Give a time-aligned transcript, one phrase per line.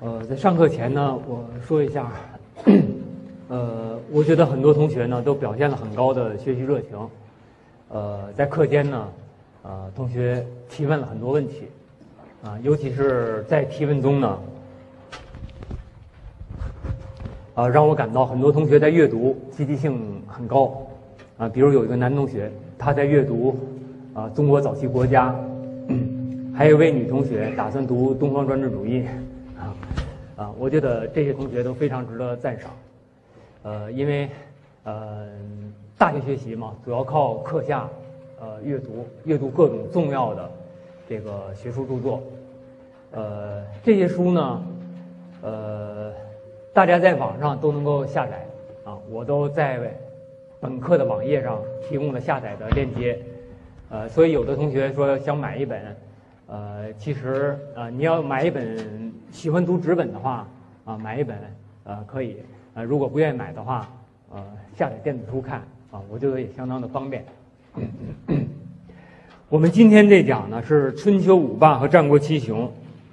[0.00, 2.12] 呃，在上课前呢，我说一下，
[3.48, 6.90] 呃，我觉得很多同学呢都表现了很高的学习热情，
[7.88, 9.08] 呃，在课间呢，
[9.64, 11.64] 呃，同学提问了很多问题，
[12.44, 14.38] 啊，尤其是在提问中呢，
[17.54, 20.80] 啊，让我感到很多同学在阅读积极性很高，
[21.38, 23.58] 啊，比如有一个男同学他在阅读
[24.14, 25.34] 啊中国早期国家，
[26.54, 29.02] 还有一位女同学打算读东方专制主义。
[30.38, 32.70] 啊，我觉得这些同学都非常值得赞赏，
[33.64, 34.30] 呃，因为，
[34.84, 35.26] 呃，
[35.98, 37.88] 大学学习嘛，主要靠课下，
[38.40, 40.48] 呃，阅读，阅读各种重要的
[41.08, 42.22] 这个学术著作，
[43.10, 44.62] 呃，这些书呢，
[45.42, 46.12] 呃，
[46.72, 48.46] 大家在网上都能够下载，
[48.84, 49.92] 啊，我都在
[50.60, 53.18] 本课的网页上提供了下载的链接，
[53.90, 55.96] 呃，所以有的同学说想买一本。
[56.50, 60.46] 呃，其实呃，你要买一本喜欢读纸本的话，
[60.84, 61.36] 啊，买一本
[61.84, 62.36] 呃可以，
[62.74, 63.88] 呃，如果不愿意买的话，
[64.30, 64.42] 呃，
[64.76, 67.24] 下载电子书看啊，我觉得也相当的方便。
[69.48, 72.70] 我们今天这讲呢是春秋五霸和战国七雄，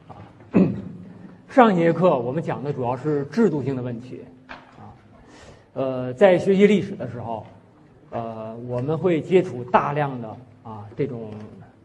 [0.08, 0.16] 啊，
[1.50, 4.56] 上一节课我们讲的主要是制度性的问题，啊，
[5.74, 7.46] 呃，在学习历史的时候，
[8.10, 10.30] 呃，我们会接触大量的
[10.64, 11.32] 啊这种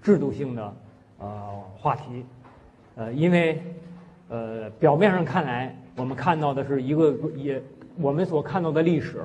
[0.02, 0.74] 制度性的。
[1.22, 1.28] 呃，
[1.76, 2.24] 话题，
[2.94, 3.62] 呃，因为，
[4.30, 7.60] 呃，表面上看来，我们看到的是一个也，
[8.00, 9.20] 我们所看到的历史，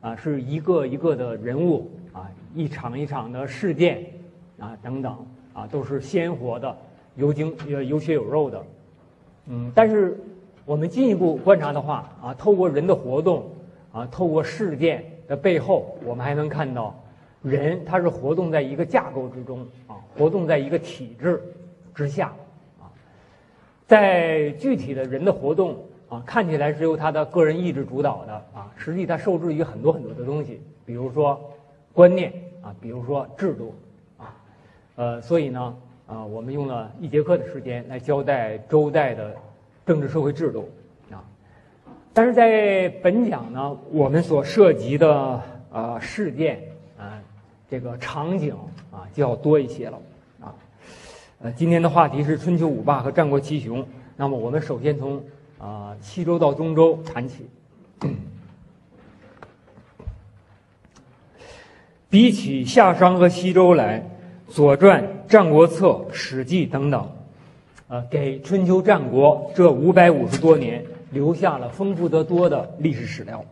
[0.00, 4.06] 啊，是一个一个的人物啊，一场一场的事件
[4.60, 6.76] 啊，等等啊，都是鲜活的，
[7.16, 8.64] 有精有有血有肉的，
[9.48, 10.16] 嗯，但是
[10.64, 13.50] 我们进一步观察的话啊，透过人的活动
[13.90, 16.94] 啊，透过事件的背后，我们还能看到。
[17.42, 21.40] 人他是活动在一个架构之中啊，活动在一个体制
[21.94, 22.32] 之下，
[23.86, 25.76] 在具体的人的活动
[26.08, 31.40] 啊，看起来是由他的个人意志主导的啊，实际他受制于很多很多的东西，比如说
[31.92, 32.32] 观念
[32.62, 33.74] 啊，比如说制度
[34.18, 34.36] 啊，
[34.96, 35.76] 呃，所以呢
[36.06, 39.34] 啊，我们用了一节课的时间来交代周代的
[39.86, 40.68] 政治社会制度
[41.10, 41.24] 啊，
[42.12, 46.60] 但是在本讲呢，我们所涉及的啊事件
[46.98, 47.22] 啊。
[47.68, 48.54] 这个场景
[48.92, 49.98] 啊就要多一些了，
[51.54, 53.86] 今天的话题是春秋五霸和战国七雄。
[54.16, 55.22] 那么我们首先从
[55.58, 57.46] 啊西周到中周谈起。
[62.08, 64.00] 比起夏商和西周来，
[64.52, 67.08] 《左传》《战国策》《史记》等等，
[67.88, 73.44] 呃，给春秋战国这五百五十多年留下了丰富得多的历史史料。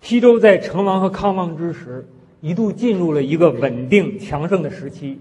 [0.00, 2.06] 西周在成王和康王之时。
[2.42, 5.20] 一度进入了一个稳定强盛的时期，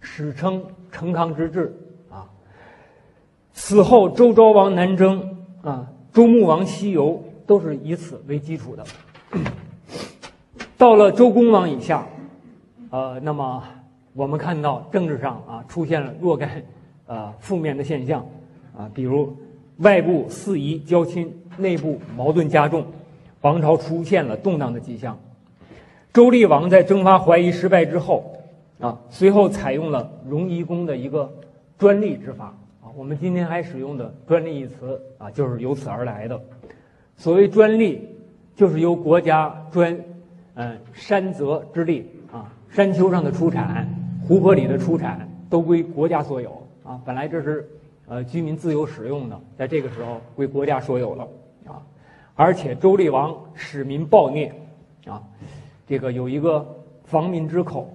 [0.00, 1.76] 史称成康之治
[2.10, 2.28] 啊。
[3.52, 8.84] 此后周昭王南征啊，周穆王西游，都是以此为基础的。
[10.76, 12.06] 到了周公王以下，
[12.90, 13.62] 呃，那么
[14.14, 16.62] 我们看到政治上啊出现了若干
[17.06, 18.24] 呃负面的现象
[18.76, 19.36] 啊，比如
[19.78, 22.86] 外部四夷交亲，内部矛盾加重，
[23.40, 25.18] 王朝出现了动荡的迹象。
[26.12, 28.37] 周厉王在征伐怀疑失败之后，
[28.80, 31.32] 啊，随后采用了戎夷公的一个
[31.76, 32.86] 专利之法啊。
[32.96, 36.40] 我们今天还使用的“专利”一词啊，就是由此而来的。
[37.16, 38.08] 所谓专利，
[38.54, 39.98] 就是由国家专，
[40.54, 43.88] 嗯，山泽之力啊，山丘上的出产、
[44.26, 46.50] 湖泊里的出产都归国家所有
[46.84, 47.00] 啊。
[47.04, 47.68] 本来这是
[48.06, 51.28] 呃居民自由使用的，在这个时候归国家所有了
[51.66, 51.82] 啊。
[52.36, 54.54] 而且周厉王使民暴虐
[55.04, 55.20] 啊。
[55.88, 56.64] 这个有一个
[57.04, 57.90] 防民之口，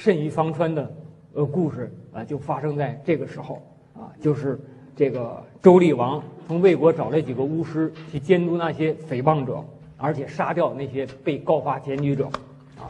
[0.00, 0.90] 慎于方川的
[1.34, 3.62] 呃故事啊，就发生在这个时候
[3.94, 4.58] 啊，就是
[4.96, 9.62] 这个周厉王从魏国找来几个巫师去监督那些诽谤者，
[9.98, 12.24] 而且杀掉那些被告发检举者
[12.78, 12.88] 啊。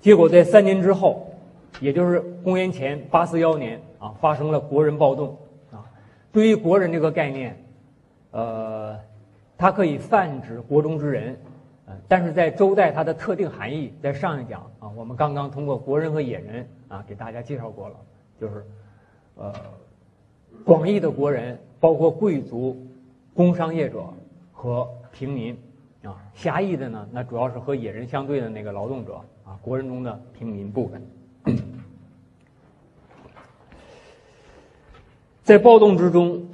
[0.00, 1.32] 结果在三年之后，
[1.78, 5.38] 也就是公元前八四幺年啊，发生了国人暴动
[5.70, 5.86] 啊。
[6.32, 7.56] 对于国人这个概念，
[8.32, 8.98] 呃，
[9.56, 11.38] 它可以泛指国中之人。
[11.86, 17.96] 呃但是在周代，它的特定含义，在上一讲啊，我们刚刚通过国人和野人啊，给大家介绍过了，
[18.40, 18.64] 就是，
[19.36, 19.52] 呃，
[20.64, 22.86] 广义的国人包括贵族、
[23.34, 24.04] 工商业者
[24.52, 25.58] 和平民
[26.04, 31.02] 啊，狭义的呢，那主要是和野人相对的那个劳动者啊，国人中的平民部分。
[35.42, 36.48] 在暴动之中，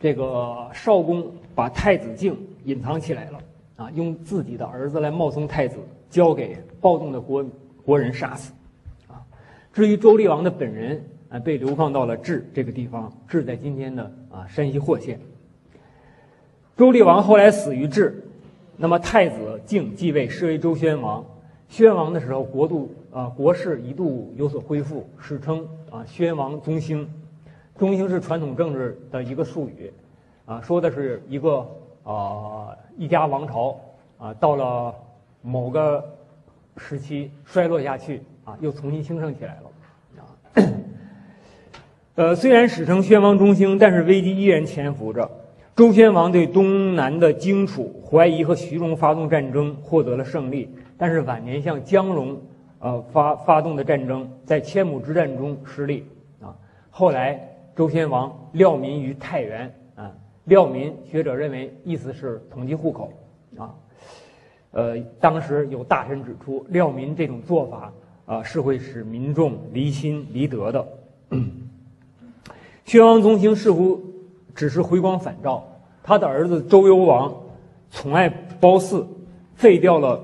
[0.00, 3.38] 这个少公把太子敬隐藏起来了。
[3.76, 5.78] 啊，用自己的儿子来冒充太子，
[6.08, 7.44] 交给暴动的国
[7.84, 8.52] 国人杀死。
[9.08, 9.20] 啊，
[9.72, 15.18] 至于周厉王的本人，啊，被流放到了治这个地方，治在今天的啊山西霍县。
[16.76, 18.22] 周厉王后来死于治，
[18.76, 21.24] 那么太子敬继位，是为周宣王。
[21.68, 27.08] 宣王的时候，国度啊国势一度有所恢复，史称啊宣王中兴。
[27.76, 29.92] 中兴是传统政治的一个术语，
[30.44, 31.66] 啊说的是一个
[32.04, 33.76] 啊一家王朝
[34.18, 34.94] 啊到了
[35.42, 36.04] 某个
[36.76, 40.22] 时期衰落下去啊，又重新兴盛起来了。
[40.22, 40.22] 啊
[42.16, 45.28] 呃，虽然史称宣王中兴，但是危机依然潜伏着。
[45.74, 50.72] 周宣王对东南的荆楚、怀疑和徐荣发动战争，获得了胜利。
[50.96, 52.40] 但是晚年向姜戎
[52.78, 56.06] 呃发发动的战争，在千亩之战中失利
[56.40, 56.54] 啊。
[56.90, 59.74] 后来周宣王料民于太原
[60.44, 63.12] 廖，民学者认为意思是统计户口
[63.56, 63.74] 啊。
[64.72, 67.92] 呃，当时有大臣指出，廖民这种做法
[68.26, 70.86] 啊，是会使民众离心离德的。
[72.84, 74.00] 宣王宗兴似乎
[74.54, 75.66] 只是回光返照，
[76.02, 77.34] 他的儿子周幽王
[77.90, 79.06] 宠爱褒姒，
[79.54, 80.20] 废掉了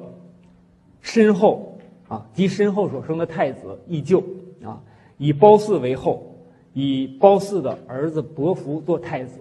[1.00, 1.78] 申后
[2.08, 4.22] 啊及申后所生的太子异臼
[4.62, 4.82] 啊，
[5.16, 6.34] 以褒姒为后，
[6.74, 9.38] 以褒姒的儿子伯服做太子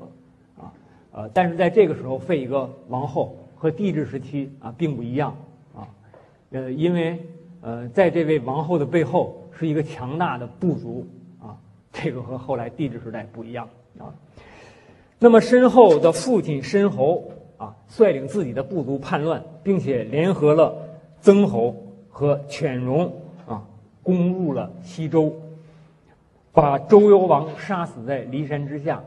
[1.12, 5.36] 呃，但是在这个时候废一个王后和帝制时期啊并不一样
[5.76, 5.88] 啊
[6.52, 7.20] 呃，因为
[7.62, 11.08] 呃在这位王后的背后是一个强大的部族
[11.42, 11.58] 啊。
[11.92, 13.68] 这个和后来帝制时代不一样
[13.98, 14.14] 啊。
[15.18, 20.74] 那么申后的父亲申侯啊，率领自己的部族叛乱，并且联合了
[21.20, 21.76] 曾侯
[22.08, 23.12] 和犬戎
[23.48, 23.66] 啊，
[24.02, 25.34] 攻入了西周，
[26.54, 29.04] 把周幽王杀死在骊山之下。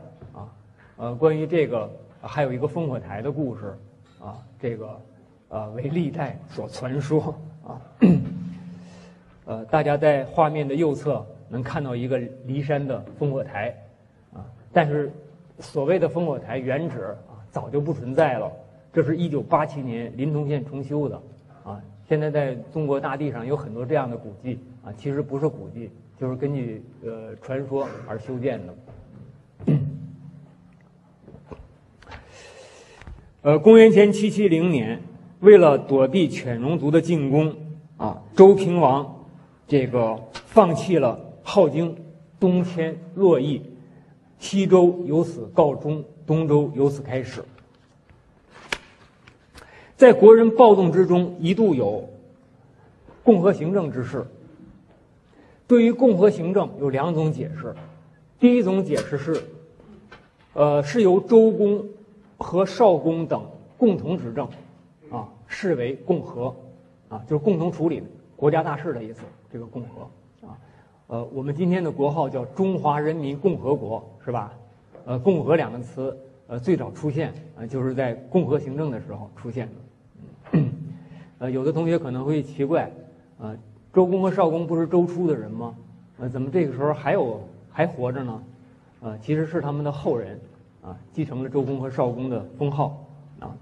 [0.97, 1.89] 呃，关于这个
[2.21, 3.77] 还有一个烽火台的故事
[4.19, 5.01] 啊，这个
[5.49, 7.35] 呃为历代所传说
[7.65, 7.81] 啊。
[9.45, 11.25] 呃，大家在画面的右侧。
[11.49, 12.17] 能看到一个
[12.47, 13.71] 骊山的烽火台，
[14.33, 15.11] 啊，但是
[15.59, 18.51] 所谓的烽火台原址啊早就不存在了。
[18.91, 21.21] 这是一九八七年临潼县重修的，
[21.63, 21.79] 啊，
[22.09, 28.73] 现在在中国大地上有很多这样的古迹啊，其实不是古迹，就是根据呃传说而修建的。
[33.43, 35.03] 呃，公元前七七零年，
[35.41, 37.53] 为了躲避犬戎族的进攻，
[37.97, 39.25] 啊，周平王
[39.67, 41.19] 这个放弃了。
[41.43, 41.93] 镐京，
[42.39, 43.61] 东迁洛邑，
[44.39, 47.43] 西周由此告终，东周由此开始。
[49.97, 52.09] 在国人暴动之中，一度有
[53.23, 54.25] 共和行政之势。
[55.67, 57.75] 对于共和行政有两种解释，
[58.39, 59.43] 第一种解释是，
[60.53, 61.85] 呃，是由周公
[62.43, 63.41] 和少公等
[63.77, 64.45] 共同执政，
[65.09, 66.53] 啊，视为共和，
[67.07, 68.03] 啊，就是共同处理
[68.35, 69.21] 国家大事的意思。
[69.51, 70.01] 这个共和。
[70.47, 70.57] 啊
[71.07, 74.51] 呃，我们今天的国号叫中华人民共和国，是吧？
[75.05, 76.17] 呃，共和两个词，
[76.47, 80.59] 呃，最早出现啊，就是在共和行政的时候出现的。
[81.39, 82.91] 呃，有的同学可能会奇怪，
[83.39, 83.55] 啊，
[83.93, 85.75] 周公和少公不是周初的人吗？
[86.19, 88.43] 呃，怎么这个时候还有还活着呢？
[89.01, 90.39] 呃，其实是他们的后人，
[90.83, 93.05] 啊，继承了周公和少公的封号，
[93.39, 93.55] 啊。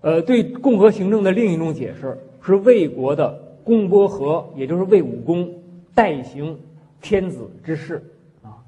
[0.00, 3.42] 呃，对共和行政的另一种解释是魏国的。
[3.64, 5.52] 公伯和，也就是魏武公
[5.92, 6.56] 代行
[7.00, 8.00] 天子之事
[8.40, 8.62] 啊。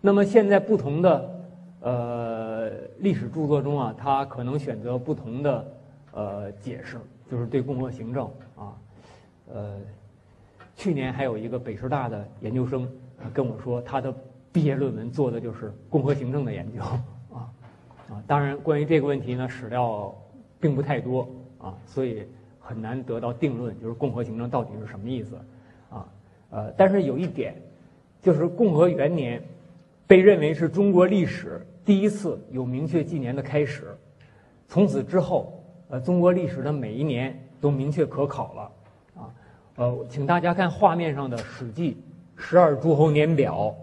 [0.00, 1.46] 那么现在不同的
[1.80, 5.72] 呃历史著作中啊，他可能选择不同的
[6.10, 6.96] 呃解释，
[7.30, 8.24] 就是对共和行政
[8.56, 8.74] 啊。
[9.52, 9.76] 呃，
[10.74, 12.88] 去年还有一个北师大的研究生
[13.32, 14.12] 跟我说，他的
[14.54, 17.52] 毕业论文做的就是共和行政的研究啊
[18.08, 18.24] 啊。
[18.26, 20.14] 当然，关于这个问题呢，史料
[20.58, 22.26] 并不太多啊，所以。
[22.66, 25.36] 很难得到定论，就是共和行政到底是什么意思，
[25.90, 26.08] 啊，
[26.48, 27.54] 呃，但是有一点，
[28.22, 29.38] 就是共和元年，
[30.06, 33.94] 被认为是中国历史第一次有明确纪年的开始，
[34.66, 38.72] 从此之后，呃，中国历史的每一年都明确可考了，
[39.14, 39.28] 啊，
[39.76, 42.02] 呃，请大家看画面上的《史记》
[42.42, 43.76] 十二诸侯年表，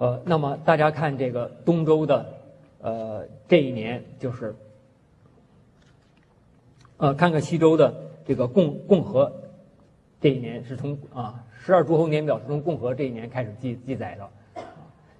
[0.00, 2.26] 呃，那么大家看这个东周的，
[2.80, 4.56] 呃，这一年就是。
[6.96, 7.94] 呃，看看西周的
[8.26, 9.30] 这个共共和
[10.20, 14.62] 这一年是从啊十二诸侯年表是从共和这一年开始记记载的，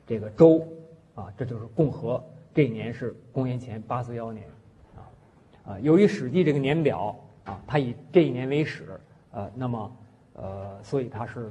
[0.07, 0.67] 这个周
[1.15, 2.23] 啊这就是共和
[2.55, 4.47] 这一年是公元前八四幺年，
[4.95, 5.01] 啊
[5.73, 9.97] 啊由于史记这个年表啊它以这一年为始，呃那么
[10.35, 11.51] 呃所以它是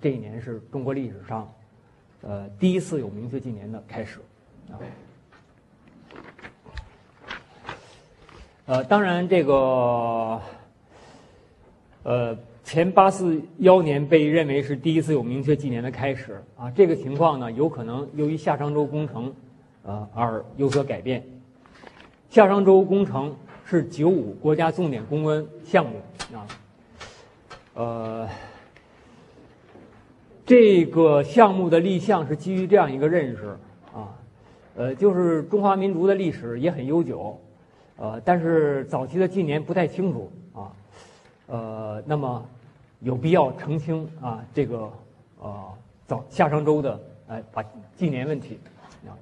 [0.00, 1.50] 这一年是中国历史上
[2.22, 4.20] 呃第一次有明确纪年的开始，
[4.70, 4.78] 啊。
[8.66, 10.40] 呃，当然，这个，
[12.02, 19.32] 呃，前八四幺年被认为是第一次有明确纪年的开始啊，这个情况呢，有可能由于夏商周工程，
[19.84, 21.24] 呃而有所改变。
[22.28, 26.00] 夏商周工程是九五国家重点攻关项目
[26.34, 26.46] 啊，
[27.74, 28.28] 呃，
[30.46, 33.48] 这个项目的立项是基于这样一个认识
[33.92, 34.16] 啊，
[34.76, 37.38] 呃，就是中华民族的历史也很悠久，
[37.96, 40.72] 呃，但是早期的纪年不太清楚啊，
[41.48, 42.46] 呃，那么。
[43.00, 44.90] 有必要澄清啊，这个
[45.38, 45.64] 呃，
[46.06, 46.98] 早夏商周的
[47.28, 47.62] 哎，把
[47.94, 48.58] 纪年问题
[49.06, 49.12] 啊，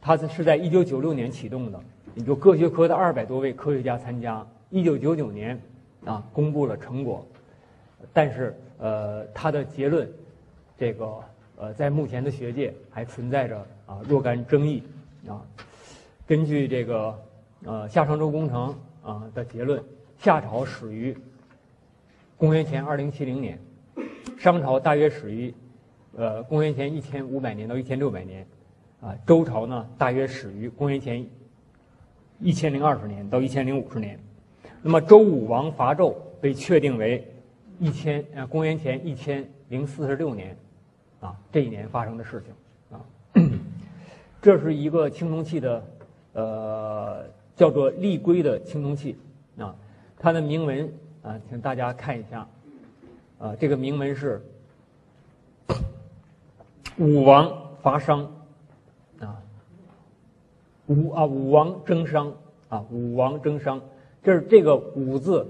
[0.00, 1.78] 它是是在一九九六年启动的，
[2.24, 5.60] 有各学科的二百多位科学家参加，一九九九年
[6.06, 7.24] 啊公布了成果，
[8.10, 10.10] 但是呃，它的结论
[10.80, 11.22] 这个
[11.58, 14.82] 呃，在目前的学界还存在着啊若干争议
[15.28, 15.44] 啊。
[16.26, 17.22] 根据这个
[17.66, 19.84] 呃夏商周工程啊的结论，
[20.16, 21.14] 夏朝始于。
[22.38, 23.58] 公元前二零七零年，
[24.38, 25.52] 商朝大约始于，
[26.16, 28.46] 呃，公元前一千五百年到一千六百年，
[29.02, 31.22] 啊，周朝呢大约始于公元前
[32.38, 34.18] 一千零二十年到一千零五十年，
[34.80, 37.22] 那么周武王伐纣被确定为
[37.78, 40.56] 一千呃公元前一千零四十六年，
[41.20, 43.00] 啊，这一年发生的事情啊，
[44.42, 45.84] 这是一个青铜器的，
[46.32, 47.24] 呃，
[47.56, 49.16] 叫做立圭的青铜器
[49.58, 49.74] 啊，
[50.18, 50.92] 它的铭文。
[51.22, 52.48] 啊，请大家看一下，
[53.38, 54.42] 啊，这个铭文是
[56.96, 58.22] 武王伐商，
[59.18, 59.36] 啊，
[60.86, 62.32] 武啊武王征商，
[62.70, 63.78] 啊武王征商，
[64.22, 65.46] 这是这个武字，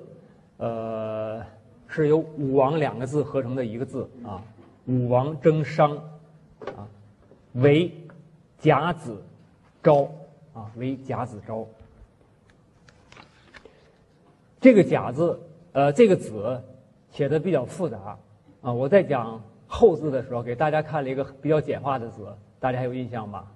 [0.56, 1.40] 呃，
[1.86, 4.42] 是由武王两个字合成的一个字啊，
[4.90, 5.96] 武王征商，
[6.76, 6.82] 啊，
[7.52, 7.94] 为
[8.58, 9.22] 甲子
[9.82, 10.10] 昭，
[10.52, 11.64] 啊为甲子昭，
[14.60, 15.38] 这个甲字。
[15.72, 16.60] 呃，这个“子”
[17.14, 18.18] 写的比较复杂
[18.60, 18.72] 啊。
[18.72, 22.26] 我在讲后字的时候，给大家看了一个比较简化的字，
[22.58, 23.46] 大家还有印象吧？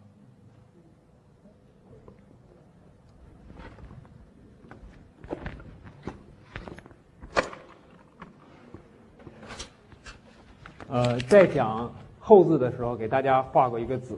[10.94, 14.16] 呃，在讲后字的时候，给大家画过一个“子”，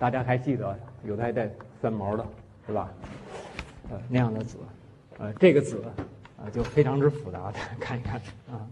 [0.00, 0.74] 大家还记得？
[1.04, 1.46] 有的还带
[1.78, 2.26] 三毛的，
[2.66, 2.90] 是吧？
[3.90, 4.56] 呃，那样的“子”，
[5.20, 5.84] 呃，这个“子
[6.38, 6.48] 啊”。
[6.54, 8.18] 就非常之复杂，看一看
[8.50, 8.64] 啊，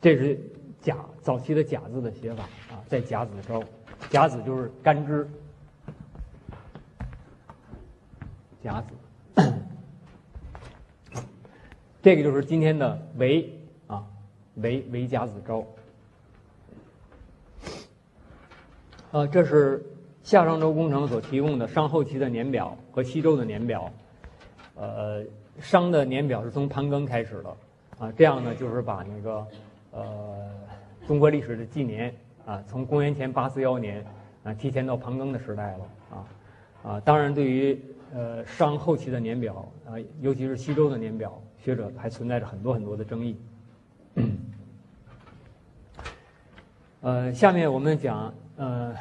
[0.00, 0.36] 这是
[0.80, 3.62] 甲早期的甲字的写法啊，在甲子昭，
[4.10, 5.28] 甲子就是干支，
[8.60, 9.44] 甲子，
[12.02, 14.04] 这个就是今天的为啊，
[14.56, 15.64] 为为甲子昭，
[19.14, 19.80] 呃，这是
[20.24, 23.88] 夏商周工程所提供的商后期的年表和西周的年表，
[24.74, 25.24] 呃。
[25.60, 27.56] 商的年表是从盘庚开始的，
[28.00, 29.46] 啊，这样呢就是把那个
[29.92, 30.50] 呃
[31.06, 32.12] 中国历史的纪年
[32.44, 34.04] 啊，从公元前八四幺年
[34.42, 36.26] 啊提前到盘庚的时代了，啊
[36.82, 37.80] 啊，当然对于
[38.12, 43.36] 呃商后期的年表啊，尤其是西周的年表，学者还存在着很多很多的争议。
[47.00, 48.94] 呃，下面我们讲呃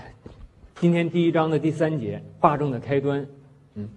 [0.80, 3.26] 今天第一章的第三节霸政的开端。
[3.76, 3.88] 嗯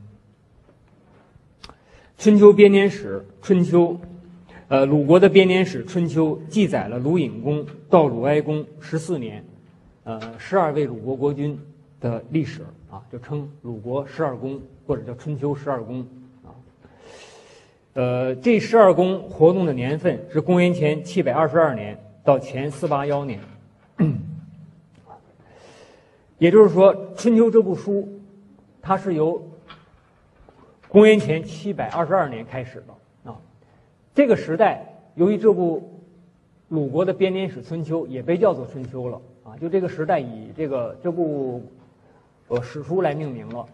[2.19, 3.99] 春秋编年史，春秋，
[4.69, 9.43] 呃，鲁国的编年史《春秋》记载了鲁隐公到鲁哀公十四年，
[10.05, 11.59] 呃，十二位鲁国国君
[12.01, 16.01] 的历史啊，就称鲁国十二公，或者叫春秋十二公
[16.45, 16.53] 啊。
[17.95, 23.41] 呃，这十二公活动的年份是公元前七百二十二年到前四八幺年，
[26.39, 28.21] 也就是说，《春秋》这部书，
[28.81, 29.43] 它是由。
[30.89, 33.37] 公元前七百二十二年开始的啊，
[34.15, 36.01] 这个时代由于这部
[36.69, 41.61] 鲁国的编年史《春秋》也被叫做《春秋》了啊，就这个时代以这个这部
[42.47, 43.67] 呃史书来命名了。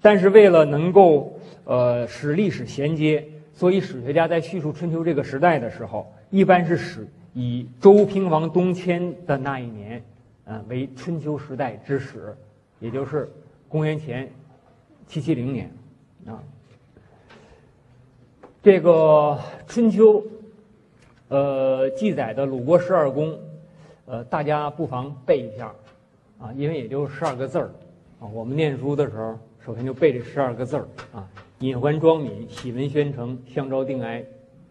[0.00, 10.02] 但是为了能够呃使历史衔接，所以史学家在叙述春秋这个时代的时候，一般是使以周平王东迁的那一年，
[10.46, 12.36] 嗯为春秋时代之始，
[12.80, 13.28] 也就是
[13.68, 14.30] 公元前
[15.06, 15.70] 七七零年。
[16.26, 16.42] 啊，
[18.62, 20.24] 这个春秋，
[21.28, 23.38] 呃，记载的鲁国十二宫，
[24.06, 25.72] 呃，大家不妨背一下，
[26.38, 27.70] 啊，因为也就十二个字儿，
[28.20, 31.28] 啊，我们念书的时候，首先就背这十二个字儿，啊，
[31.60, 34.24] 隐环庄敏，喜闻宣城，相招定哀，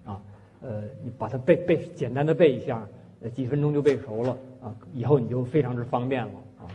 [0.04, 0.22] 啊，
[0.62, 2.86] 呃，你把它背背，简单的背一下，
[3.22, 6.66] 呃，几分钟就背熟了，啊，以后你就非常之方便了，啊，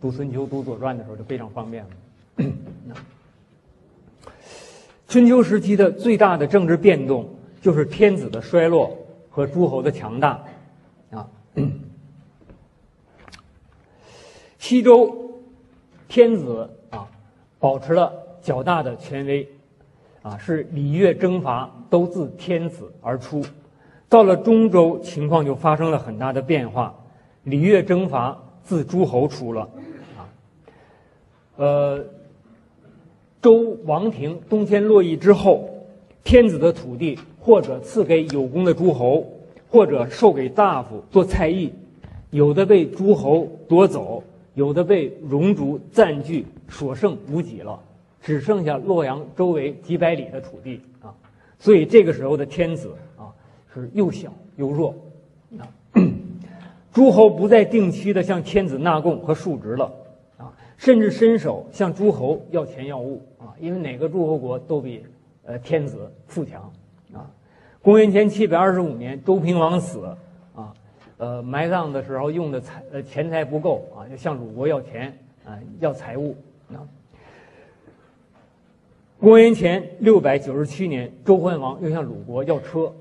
[0.00, 1.90] 读春秋、读左传的时候就非常方便了。
[5.08, 7.28] 春秋时期的最大的政治变动
[7.60, 8.96] 就是天子的衰落
[9.28, 10.44] 和诸侯的强大，
[11.10, 11.28] 啊，
[14.60, 15.42] 西周
[16.06, 17.08] 天子啊，
[17.58, 19.48] 保持了较大的权威，
[20.22, 23.44] 啊，是礼乐征伐都自天子而出。
[24.08, 26.94] 到了中周，情况就发生了很大的变化，
[27.44, 29.68] 礼乐征伐自诸侯出了，
[30.16, 30.28] 啊，
[31.56, 32.04] 呃，
[33.40, 35.70] 周王庭东迁洛邑之后，
[36.22, 39.26] 天子的土地或者赐给有功的诸侯，
[39.68, 41.72] 或者授给大夫做菜役，
[42.30, 44.22] 有的被诸侯夺走，
[44.54, 47.80] 有的被戎族占据，所剩无几了，
[48.20, 51.14] 只剩下洛阳周围几百里的土地啊，
[51.58, 53.32] 所以这个时候的天子啊。
[53.72, 54.92] 是又小又弱，
[55.56, 55.62] 啊，
[56.92, 59.92] 诸侯不再定期的向天子纳贡和述职了，
[60.36, 65.04] 啊，甚至伸手向诸侯要钱要物，啊，因为哪个诸侯国都比
[65.44, 66.60] 呃天子富强，
[67.12, 67.30] 啊，
[67.80, 70.04] 公元前七百二十五年，周平王死，
[70.54, 70.74] 啊，
[71.18, 76.34] 呃，埋葬的时候用的财呃钱财不够，啊，就向鲁国要钱，啊，要财物，
[76.72, 76.82] 啊，
[79.20, 82.92] 公元前六百九十七年，周桓王又向鲁国要车。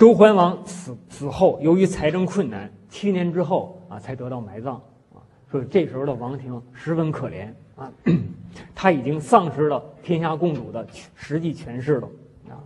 [0.00, 4.76] 周桓王死死后，由于财政困难，七年之后啊才得到埋葬
[5.12, 5.20] 啊。
[5.50, 7.92] 所以这时候的王庭十分可怜啊，
[8.74, 12.08] 他已经丧失了天下共主的实际权势了
[12.48, 12.56] 啊。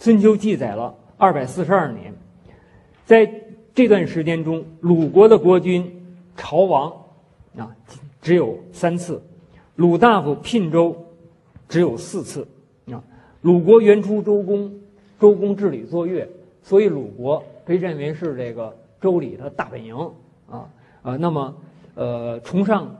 [0.00, 2.12] 春秋记载了二百四十二年，
[3.06, 3.24] 在
[3.72, 6.04] 这段时间中，鲁国的国君
[6.36, 6.90] 朝王
[7.56, 7.70] 啊
[8.20, 9.22] 只有三次，
[9.76, 11.06] 鲁大夫聘周
[11.68, 12.44] 只有四次
[12.90, 13.00] 啊。
[13.42, 14.74] 鲁国原出周公，
[15.20, 16.28] 周公治理作乐。
[16.66, 19.94] 所以鲁国被认为是这个周礼的大本营
[20.50, 20.66] 啊
[21.02, 21.54] 啊，那么
[21.94, 22.90] 呃崇尚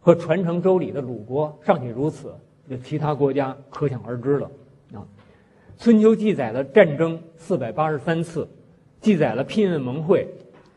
[0.00, 2.34] 和传承周礼的鲁国尚且如此，
[2.66, 4.50] 那其他国家可想而知了
[4.94, 5.06] 啊。
[5.78, 8.48] 春秋记载的战争四百八十三次，
[9.00, 10.26] 记载了聘问盟会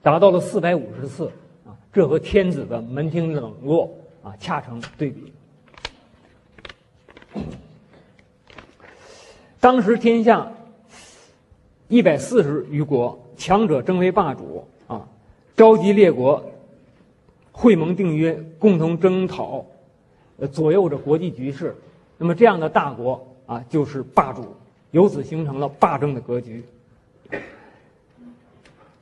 [0.04, 1.26] 达到了四百五十次
[1.66, 3.90] 啊，这和天子的门庭冷落
[4.22, 5.34] 啊恰成对比。
[9.60, 10.52] 当时天下。
[11.90, 15.08] 一百四十余国，强者争为霸主啊！
[15.56, 16.40] 召集列国，
[17.52, 19.66] 会盟订约，共同征讨，
[20.38, 21.76] 呃，左右着国际局势。
[22.20, 24.46] 那么这样的大国啊，就是霸主，
[24.92, 26.64] 由此形成了霸政的格局。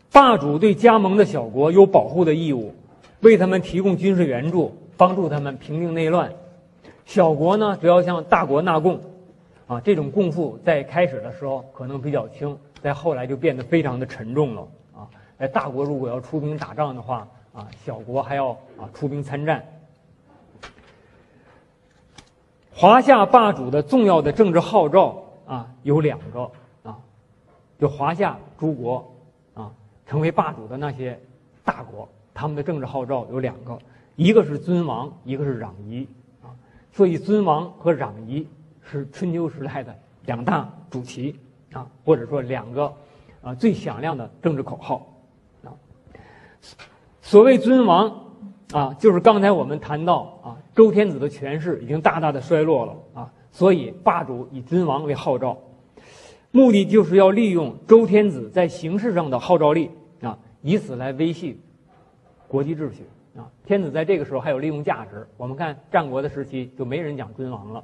[0.09, 2.73] 霸主对加盟的小国有保护的义务，
[3.19, 6.31] 为他们提供军事援助，帮助他们平定内乱。
[7.05, 9.01] 小国呢，只要向大国纳贡，
[9.67, 12.57] 啊，这种贡赋在开始的时候可能比较轻。
[12.87, 14.61] 在后来就变得非常的沉重了
[14.95, 15.09] 啊！
[15.37, 19.61] 在大国如果要出兵打仗的话啊，小国还要啊出兵参战。
[22.73, 26.49] 华夏霸主的重要的政治号召啊有两个
[26.81, 26.97] 啊，
[27.77, 29.13] 就华夏诸国
[29.53, 29.69] 啊
[30.05, 31.19] 成为霸主的那些
[31.65, 33.77] 大国，他们的政治号召有两个，
[34.15, 36.07] 一个是尊王，一个是攘夷
[36.41, 36.55] 啊。
[36.93, 38.47] 所以尊王和攘夷
[38.81, 39.93] 是春秋时代的
[40.25, 41.37] 两大主题。
[41.77, 42.91] 啊，或者说两个，
[43.43, 45.05] 啊最响亮的政治口号，
[45.63, 45.69] 啊，
[47.21, 48.11] 所谓尊王，
[48.71, 55.55] 啊就是刚才我们谈到啊，周天子的权势已经大大的衰落了啊，所以霸主以尊王为号召，
[56.49, 61.61] 目的就是要利用周天子在形式上的号召力啊，以此来维系
[62.47, 63.45] 国际秩序啊。
[63.65, 67.83] 天子在这个时候还有利用价值，我们看战国的时期就没人讲尊王了。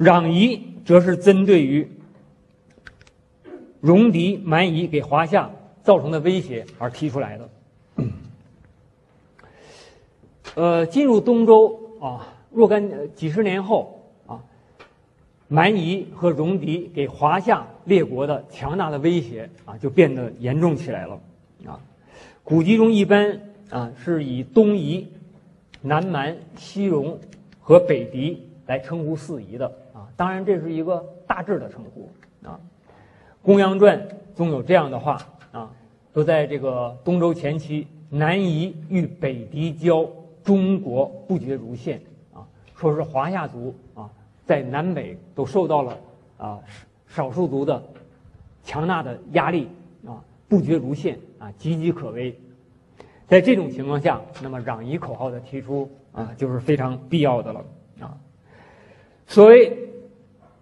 [0.00, 1.86] 攘夷则是针对于
[3.82, 5.50] 戎狄蛮夷给华夏
[5.82, 7.48] 造成的威胁而提出来的。
[10.54, 14.42] 呃，进入东周啊，若干几十年后啊，
[15.48, 21.20] 蛮夷和戎狄给华夏列国的强大的威胁啊，就变得严重起来了
[21.66, 21.78] 啊。
[22.42, 25.06] 古籍中一般啊是以东夷、
[25.82, 27.18] 南蛮、西戎
[27.60, 29.70] 和北狄来称呼四夷的。
[30.20, 32.10] 当然，这是一个大致的称呼
[32.46, 32.60] 啊。
[33.40, 33.98] 《公羊传》
[34.36, 35.18] 中有这样的话
[35.50, 35.72] 啊，
[36.12, 40.06] 说在这个东周前期，南夷与北狄交，
[40.44, 42.02] 中国不绝如线
[42.34, 42.44] 啊。
[42.76, 44.10] 说是华夏族啊，
[44.44, 45.98] 在南北都受到了
[46.36, 46.58] 啊
[47.06, 47.82] 少数族的
[48.62, 49.70] 强大的压力
[50.04, 52.38] 啊，不绝如线啊，岌岌可危。
[53.26, 57.64] 在这种情况下，那么攘夷口号的提出啊，就是非常必要的了
[58.00, 58.14] 啊。
[59.26, 59.86] 所谓。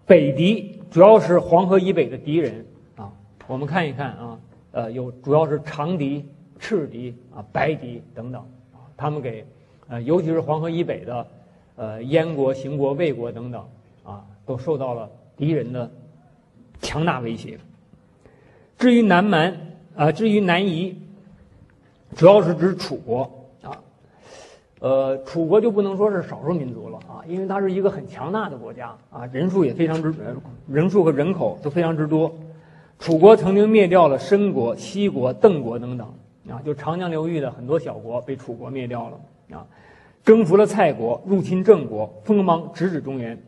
[0.08, 2.64] 北狄主要是黄河以北的敌人
[2.96, 3.12] 啊，
[3.46, 4.40] 我们看一看啊，
[4.72, 6.24] 呃，有主要是长狄、
[6.58, 8.40] 赤狄啊、白狄等等
[8.72, 9.44] 啊，他们给
[9.86, 11.26] 呃，尤其是黄河以北的
[11.76, 13.62] 呃燕国、邢国、魏国等等
[14.02, 15.90] 啊，都受到了敌人的
[16.80, 17.58] 强大威胁。
[18.78, 19.54] 至于南蛮
[19.94, 20.96] 啊，至于南夷，
[22.16, 23.37] 主要是指楚国。
[24.80, 30.14] 呃，楚国就不能说是少数民族了啊，因为它是一个很强大的国家啊，人数也非常之
[30.68, 32.32] 人数和人口都非常之多。
[32.98, 36.06] 楚国曾经灭掉了申国、西国、邓国等等
[36.48, 39.66] 啊，就长江流域的很多小国被楚国灭掉了啊，
[40.24, 43.38] 征服了蔡国，入侵郑国，锋芒直指中原。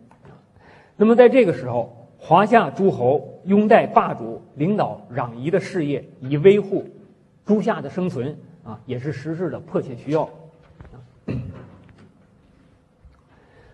[0.96, 1.96] 那么在这个时候。
[2.22, 6.84] 华夏诸侯拥戴霸主，领导攘夷的事业，以维护
[7.46, 10.28] 诸夏的生存啊，也是时事的迫切需要。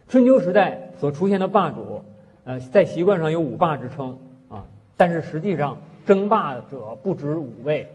[0.08, 2.02] 春秋时代所出现的霸主，
[2.44, 4.64] 呃，在习惯上有五霸之称啊，
[4.96, 7.88] 但是实际上争霸者不止五位，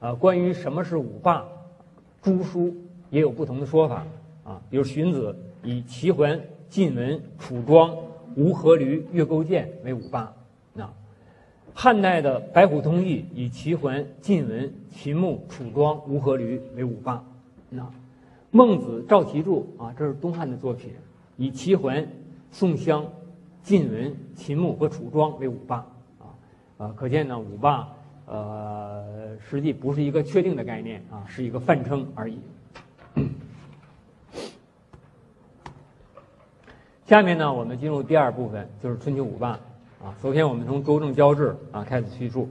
[0.00, 1.44] 啊，关于什么是五霸，
[2.22, 2.74] 诸书
[3.10, 4.04] 也有不同的说法
[4.44, 7.96] 啊，比如荀子以齐桓、晋文、楚庄。
[8.36, 10.32] 吴阖闾越勾践为五霸，
[10.76, 10.92] 啊，
[11.74, 17.14] 汉代的《白虎通义》以齐桓、晋文、秦穆、楚庄、吴阖闾为五霸，
[17.76, 17.90] 啊，
[18.50, 20.90] 孟子《赵齐注》啊，这是东汉的作品，
[21.36, 22.06] 以齐桓、
[22.50, 23.04] 宋襄、
[23.62, 25.76] 晋文、秦穆和楚庄为五霸，
[26.18, 26.24] 啊，
[26.78, 27.88] 啊，可见呢，五霸
[28.26, 32.38] 呃，实际不是一个确定的概念啊，是一个泛称而已。
[37.04, 39.50] 下面呢，我们进入第二部分，就是春秋五霸
[40.02, 40.14] 啊。
[40.22, 42.48] 首先，我们从周正交质啊开始叙述。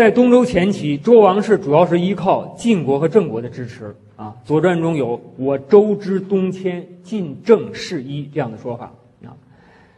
[0.00, 4.34] 在东周前期，周王室主要是依靠晋国和郑国的支持啊。
[4.46, 8.90] 《左传》中有“我周之东迁，晋郑世一”这样的说法
[9.22, 9.36] 啊。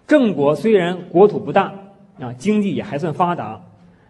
[0.04, 1.72] 郑国虽然国土不大
[2.18, 3.62] 啊，经济也还算发达。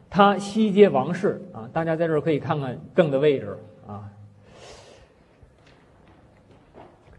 [0.08, 3.54] 他西接王室啊，大家在这儿可以看看郑的位置
[3.86, 4.08] 啊。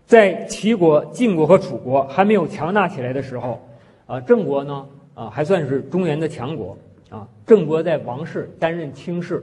[0.07, 3.61] 在齐国、晋国和楚国还没有强大起来的时候，
[4.07, 4.83] 啊，郑国呢
[5.13, 6.75] 啊还算是中原的强国
[7.13, 7.27] 啊。
[7.45, 9.41] 郑国在王室担任卿士，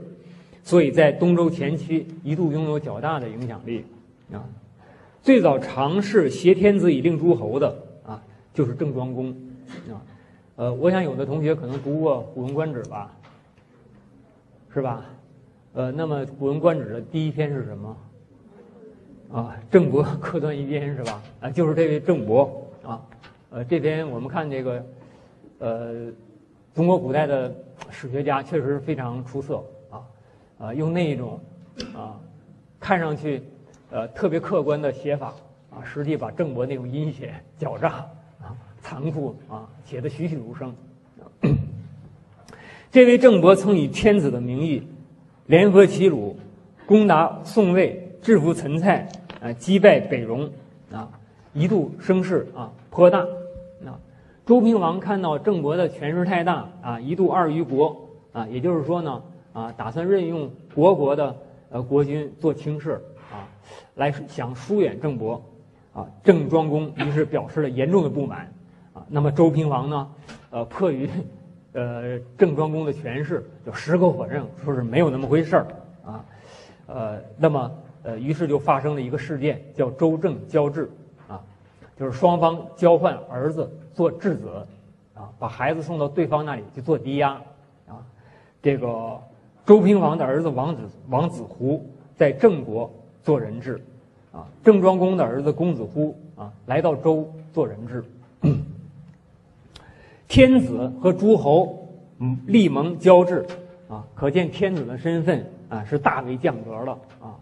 [0.63, 3.85] 所以在东周前期一度拥有较大的影响力
[4.31, 4.43] 啊。
[5.23, 8.21] 最早尝试挟天子以令诸侯的啊，
[8.53, 9.31] 就是郑庄公
[9.89, 9.97] 啊。
[10.57, 13.11] 呃，我想有的同学可能读过《古文观止》吧。
[14.73, 15.03] 是吧？
[15.73, 17.97] 呃，那么《古文观止》的第一篇是什么？
[19.33, 21.21] 啊，郑伯克段一边是吧？
[21.41, 23.01] 啊，就是这位郑伯啊。
[23.49, 24.85] 呃，这篇我们看这个，
[25.59, 26.05] 呃，
[26.73, 27.53] 中国古代的
[27.89, 30.01] 史学家确实非常出色啊。
[30.57, 31.39] 啊，用那一种
[31.95, 32.19] 啊，
[32.79, 33.41] 看上去
[33.89, 35.33] 呃特别客观的写法
[35.69, 37.89] 啊，实际把郑伯那种阴险、狡诈
[38.39, 40.73] 啊、残酷啊写的栩栩如生。
[42.91, 44.85] 这位郑伯曾以天子的名义，
[45.47, 46.37] 联合齐鲁，
[46.85, 49.07] 攻打宋魏，制服陈蔡，
[49.41, 50.51] 啊，击败北戎，
[50.91, 51.09] 啊，
[51.53, 53.25] 一度声势啊颇大。
[54.45, 59.21] 周平王看到郑伯的权势太大，啊，一度二于国，啊，也就是说呢，
[59.53, 61.35] 啊，打算任用国国的
[61.69, 63.01] 呃国君做卿士，
[63.31, 63.47] 啊，
[63.95, 65.41] 来想疏远郑伯，
[65.93, 68.51] 啊，郑庄公于是表示了严重的不满，
[68.93, 70.07] 啊，那么周平王呢，
[70.49, 71.09] 呃，迫于。
[71.73, 75.67] 呃，郑庄公的权势就矢口否认，说是没有那么回事儿
[76.03, 76.25] 啊。
[76.87, 77.71] 呃，那么
[78.03, 80.91] 呃，于是就发生了一个事件，叫周郑交质，
[82.01, 84.49] 就是双方交换儿子做质子
[85.13, 87.33] 啊，把孩子送到对方那里去做抵押
[87.87, 88.01] 啊。
[88.59, 89.21] 这个
[89.67, 93.79] 周平王的儿子王子王子胡在郑国做人质
[94.31, 98.03] 啊，郑庄公的儿子公子乎啊来到周做人质。
[100.27, 101.87] 天子和诸侯，
[102.17, 103.45] 嗯，立盟交质，
[103.87, 107.37] 啊，可见天子的身份啊是大为降格了啊。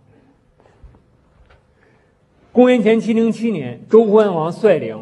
[2.52, 5.02] 公元前七零七年，周桓王率领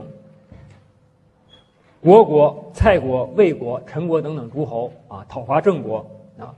[2.01, 6.05] 国国、蔡国、魏国、陈国等等诸侯啊讨伐郑国
[6.37, 6.53] 啊，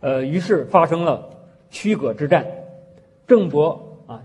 [0.00, 1.28] 呃，于是发生了
[1.70, 2.46] 曲葛之战，
[3.26, 4.22] 郑国啊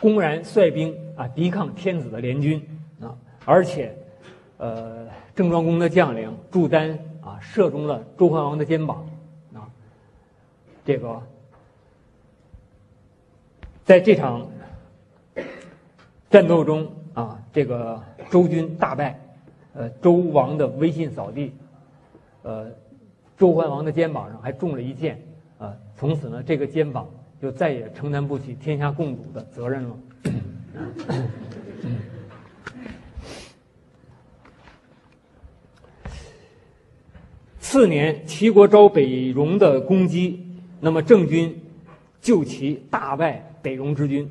[0.00, 2.62] 公然率兵啊抵抗天子的联军
[3.00, 3.94] 啊，而且，
[4.58, 5.04] 呃。
[5.36, 9.04] 郑庄公的将领祝丹啊，射中了周桓王的肩膀，
[9.52, 9.66] 啊，
[10.84, 11.20] 这个
[13.84, 14.46] 在这场
[16.34, 19.16] 战斗中啊，这个周军大败，
[19.72, 21.52] 呃，周王的威信扫地，
[22.42, 22.68] 呃，
[23.38, 25.16] 周桓王的肩膀上还中了一箭，
[25.58, 27.08] 啊，从此呢，这个肩膀
[27.40, 29.96] 就再也承担不起天下共主的责任了。
[37.60, 40.44] 次年，齐国招北戎的攻击，
[40.80, 41.62] 那么郑军
[42.20, 44.28] 救齐大败北戎之军。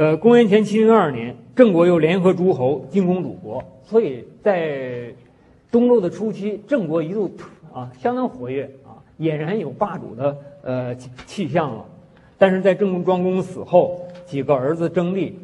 [0.00, 5.14] 呃，公元前七零二年，郑国又联合诸侯进攻鲁国，所以在
[5.70, 7.30] 东周的初期，郑国一度
[7.70, 11.84] 啊相当活跃啊，俨然有霸主的呃气象了。
[12.38, 15.38] 但是在郑庄公死后，几个儿子争利，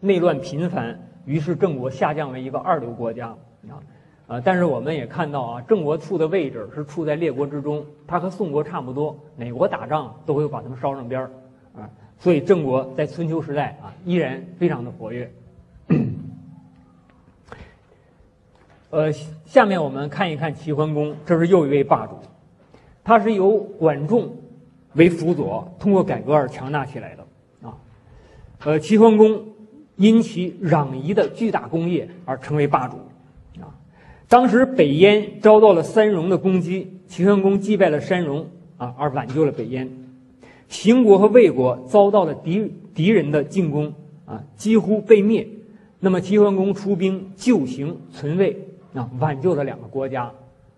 [0.00, 3.28] 内乱频繁，于是郑国下降为一个二流国家
[3.66, 3.80] 啊。
[4.26, 11.30] 啊，但是我们也看到啊，郑国处的位置是处在列国之中，它和宋国差不多，哪国打仗都会把他们捎上边儿
[11.74, 11.88] 啊。
[12.18, 15.30] 所以郑国在春秋时代啊，依然非常的活跃。
[18.90, 19.12] 呃，
[19.44, 22.14] 下面我们看一看齐桓公，这是又一位霸主，
[23.04, 24.34] 他是由管仲
[24.94, 27.76] 为辅佐，通过改革而强大起来的啊。
[28.64, 29.44] 呃，齐桓公
[29.96, 32.96] 因其攘夷的巨大功业而成为霸主。
[33.60, 33.68] 啊
[34.28, 39.88] 当时北燕遭到了三戎的攻击，齐桓公击败了三戎啊，而挽救了北燕。
[40.68, 43.92] 秦国和魏国遭到了敌敌人的进攻
[44.24, 45.46] 啊，几乎被灭。
[45.98, 48.56] 那么齐桓公出兵救邢存魏
[48.94, 50.24] 啊，挽救了两个国家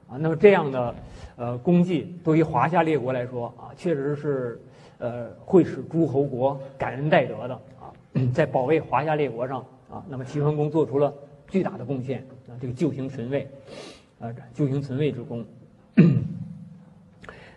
[0.08, 0.16] 啊。
[0.18, 0.94] 那么这样的
[1.36, 4.60] 呃功绩，对于华夏列国来说啊，确实是
[4.98, 7.92] 呃会使诸侯国感恩戴德的啊。
[8.32, 11.12] 在保卫华夏列国上啊，那么齐桓公做出了
[11.48, 12.20] 巨大的贡献。
[12.46, 13.48] 啊，这个救行存魏，
[14.20, 15.44] 啊，救行存魏之功。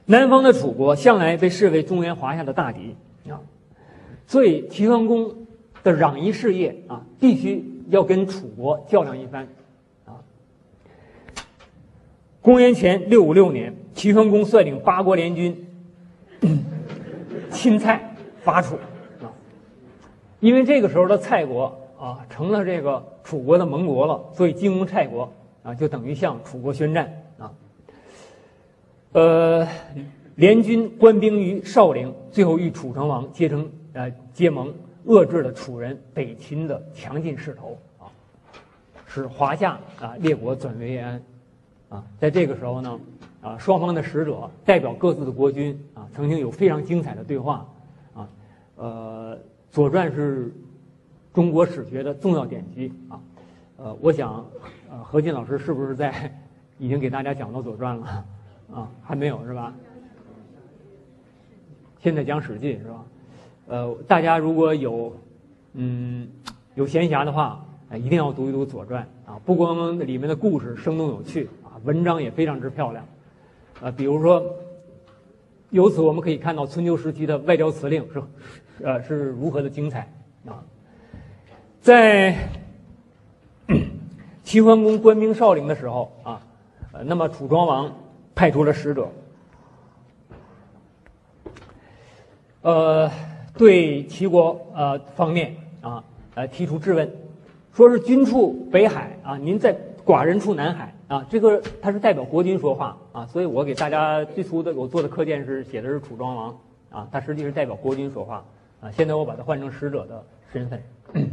[0.05, 2.95] 南方的楚国向来被视为中原华夏的大敌
[3.29, 3.39] 啊，
[4.27, 5.33] 所以齐桓公
[5.83, 9.47] 的攘夷事业啊，必须要跟楚国较量一番
[10.05, 10.19] 啊。
[12.41, 15.67] 公元前六五六年，齐桓公率领八国联军
[17.51, 18.75] 侵蔡伐楚
[19.21, 19.31] 啊，
[20.39, 21.77] 因为这个时候的蔡国。
[22.01, 27.20] 啊，成了这个楚国的盟国了，所以进攻蔡国啊，就等于向楚国宣战。
[29.13, 29.67] 呃，
[30.35, 34.73] 联军官兵于少陵，最后与楚成王结成呃结盟，
[35.05, 38.07] 遏制了楚人北侵的强劲势头啊，
[39.05, 41.23] 使华夏啊列国转危为安
[41.89, 42.03] 啊。
[42.19, 42.99] 在这个时候呢，
[43.41, 47.67] 啊双方的使者代表各自的国君啊，曾经有非常精彩的对话
[48.13, 48.29] 啊。
[48.75, 49.37] 呃，
[49.71, 50.53] 《左传》是。
[51.33, 53.17] 中国史学的重要典籍啊，
[53.77, 54.45] 呃，我想，
[55.01, 56.29] 何进老师是不是在
[56.77, 58.25] 已经给大家讲到《左传》了？
[58.73, 59.73] 啊，还没有是吧？
[61.99, 63.05] 现在讲《史记》是吧？
[63.67, 65.15] 呃，大家如果有
[65.73, 66.27] 嗯
[66.75, 73.05] 有闲暇的话，一定要读一读《左传》啊，不光里面的故事生动有趣啊，文章也非常之漂亮。
[73.81, 74.43] 呃，比如说，
[75.69, 78.23] 由此我们可以看到春秋时期的外交辞令是
[78.83, 80.11] 呃是如何的精彩
[80.45, 80.63] 啊。
[81.81, 82.35] 在
[84.43, 86.41] 齐桓公官兵少陵的时候啊，
[87.05, 87.95] 那么楚庄王
[88.35, 89.09] 派出了使者，
[92.61, 93.11] 呃，
[93.55, 96.03] 对齐国呃方面啊
[96.35, 97.09] 呃提出质问，
[97.73, 106.57] 说是君处北海啊，您在寡人处南海啊，这个他是代表国君说话啊，所以我给大家最初的我做的课件是写的是楚庄王
[106.89, 108.43] 啊，他实际是代表国君说话
[108.81, 110.81] 啊，现在我把它换成使者的身份。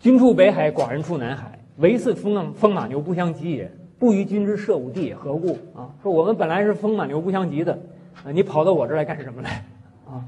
[0.00, 1.58] 君处北海，寡人处南海。
[1.78, 3.70] 唯似风风马牛不相及也。
[3.98, 5.58] 不与君之射武地，何故？
[5.74, 7.78] 啊，说我们本来是风马牛不相及的，
[8.24, 9.64] 啊，你跑到我这儿来干什么来？
[10.06, 10.24] 啊，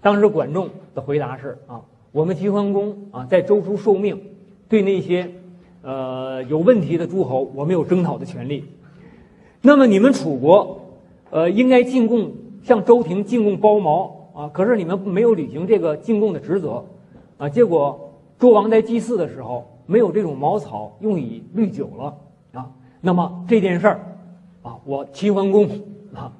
[0.00, 1.80] 当时管仲的回答是：啊，
[2.12, 4.20] 我们齐桓公啊，在周书受命，
[4.68, 5.30] 对那些
[5.82, 8.64] 呃有问题的诸侯，我们有征讨的权利。
[9.62, 10.80] 那么你们楚国，
[11.30, 16.84] 呃，应该进贡向周廷进贡包茅啊，可是你们没有履行这个进贡的职责，
[17.38, 18.04] 啊，结果。
[18.38, 22.16] 周王在祭祀的时候没有这种茅草用以滤酒了，
[23.00, 24.00] 那么这件事儿
[24.62, 25.68] 啊，我齐桓公
[26.14, 26.32] 啊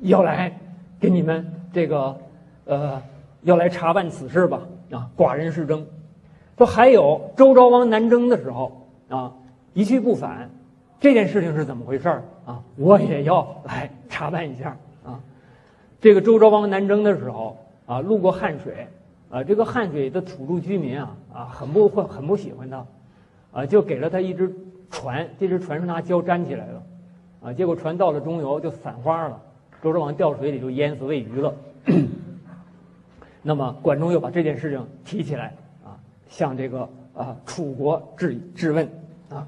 [0.00, 0.58] 要来
[1.00, 2.16] 给你们这个
[2.64, 3.02] 呃
[3.42, 5.86] 要来查办此事吧啊，寡人是征。
[6.56, 9.32] 说还有周昭王南征的时候啊
[9.74, 10.50] 一去不返，
[11.00, 12.62] 这件事情是怎么回事儿啊？
[12.76, 15.20] 我也要来查办一下啊。
[16.00, 17.56] 这个周昭王南征的时候
[17.86, 18.86] 啊，路过汉水。
[19.30, 22.86] 啊，这个汉水的土著居民啊，啊，很不很不喜欢他，
[23.52, 24.50] 啊，就给了他一只
[24.90, 26.82] 船，这只船是拿胶粘起来的，
[27.42, 29.40] 啊，结果船到了中游就散花了，
[29.82, 31.54] 周昭王掉水里就淹死喂鱼了。
[33.42, 35.96] 那么管仲又把这件事情提起来，啊，
[36.28, 38.88] 向这个啊楚国质质问，
[39.30, 39.46] 啊，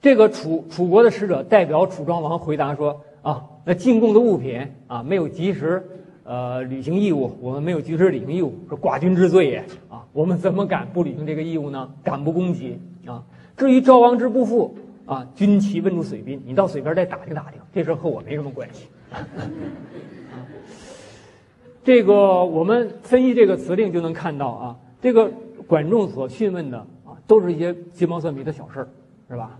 [0.00, 5.86] 这个楚楚国的使者代表楚庄王回答说，啊，那进贡的物品啊没有及时。
[6.24, 9.64] 呃，履行义务，我们没有及时履行义务，是寡君之罪也！
[10.12, 11.90] 我们怎么敢不履行这个义务呢？
[12.02, 13.22] 敢不攻击啊？
[13.56, 18.86] 至于赵王之不复啊，军旗问住水滨，你到水边再打听打听，这事和我没什么关系
[21.84, 25.30] 这个我们分析这个词令就能看到啊，这个
[25.66, 28.88] 管仲所询问的啊，都是一些鸡毛蒜皮的小事儿，
[29.28, 29.58] 是吧？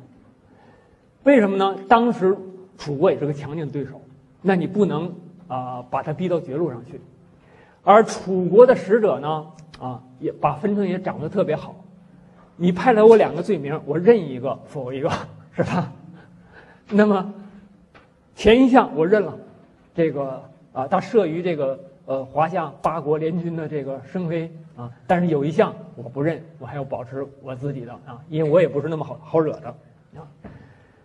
[1.25, 1.77] 为什么呢？
[1.89, 2.37] 当时
[2.79, 4.01] 楚国也是个强劲对手，
[4.41, 5.13] 那你不能
[5.49, 7.01] 啊把他逼到绝路上去。
[7.83, 9.47] 而楚国的使者呢，
[9.83, 11.75] 啊也把分寸也掌握的特别好。
[12.55, 15.11] 你派来我两个罪名，我认一个否一个，
[15.51, 15.93] 是吧？
[16.89, 17.35] 那么
[18.37, 19.37] 前一项我认了，
[19.93, 20.41] 这个
[20.73, 29.69] 啊，他慑于这个呃华夏八国联军的这个声威啊，但是有一项我不认，我还要保持我自己的啊，因为我也不是那么好好惹的
[30.15, 30.23] 啊。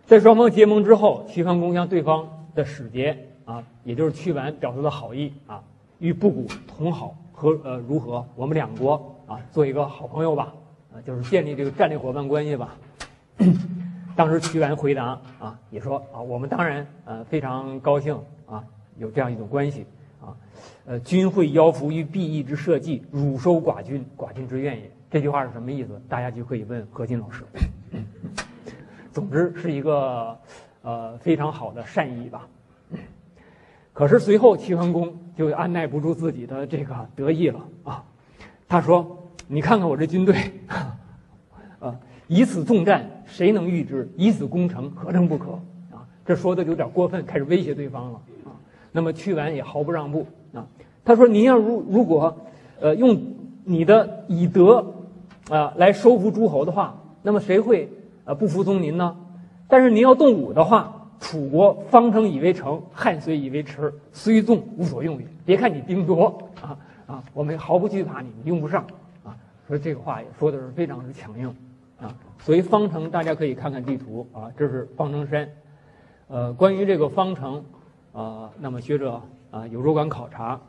[0.06, 5.60] 在双方结盟之后，齐桓公向对方的使节啊，也就是屈完表示了好意啊，
[5.98, 8.26] 与布谷同好和呃如何？
[8.34, 10.52] 我们两国啊，做一个好朋友吧，
[10.92, 12.76] 啊，就是建立这个战略伙伴关系吧。
[14.16, 18.64] 当时屈原回答啊，也说啊，我们当然呃非常高兴啊，
[18.96, 19.86] 有这样一种关系
[20.20, 20.34] 啊，
[20.84, 24.90] 呃，君会邀服于必义之社稷，汝收寡君，寡君之愿也。
[25.08, 26.02] 这句话是什么意思？
[26.08, 27.44] 大家就可以问何金老师。
[29.12, 30.36] 总之是一个
[30.82, 32.48] 呃非常好的善意吧。
[33.94, 38.02] 可是随后齐桓公就按耐不住自己的这个得意了啊，
[38.68, 40.34] 他说：“你看看我这军队，
[41.78, 41.94] 啊，
[42.26, 44.10] 以此重战，谁能御之？
[44.16, 45.52] 以此攻城，何争不可？”
[45.94, 48.50] 啊，这说的有点过分，开始威胁对方了啊。
[48.90, 50.66] 那么屈完也毫不让步啊，
[51.04, 52.36] 他说：“您要如如果
[52.80, 53.16] 呃用
[53.62, 54.92] 你的以德
[55.48, 57.88] 啊来收服诸侯的话，那么谁会？”
[58.26, 59.16] 啊，不服从您呢？
[59.68, 65.26] 但是您要动武的话，楚国方城以为城，汉虽以为池，虽纵无所用也。
[65.44, 68.86] 别看你兵多啊啊，我们毫不惧怕你，用不上
[69.24, 69.36] 啊。
[69.66, 71.54] 所以这个话也说的是非常之强硬
[72.00, 72.14] 啊。
[72.38, 75.48] 所以方城，大家可以看看地图啊，这是方城山。
[76.28, 77.64] 呃，关于这个方城
[78.12, 80.60] 啊，那么学者啊有若干考察，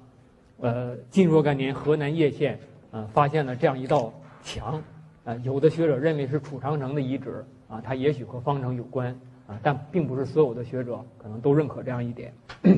[0.59, 2.59] 呃，晋若干年河南叶县
[2.91, 4.81] 啊发现了这样一道墙。
[5.25, 9.15] 啊，有的学者认为是楚长城的遗址啊，它也许和方城有关
[9.49, 12.31] 啊，但并不是所有的学者可能都认可这样一点。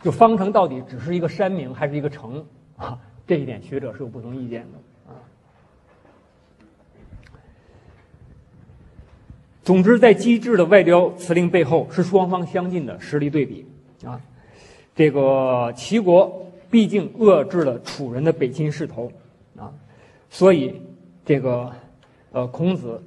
[0.00, 2.96] 就方城到底只是一个山名还是一个城啊？
[3.26, 5.18] 这一点学者是有不同意见的啊。
[9.62, 13.66] 总之，在机智的外交辞令背后，是双方相近的实力对比
[14.04, 14.20] 啊。
[14.94, 19.10] 这个齐国毕竟遏制了楚人的北侵势头。
[19.56, 19.72] 啊，
[20.30, 20.80] 所以
[21.24, 21.70] 这个
[22.32, 23.02] 呃，孔子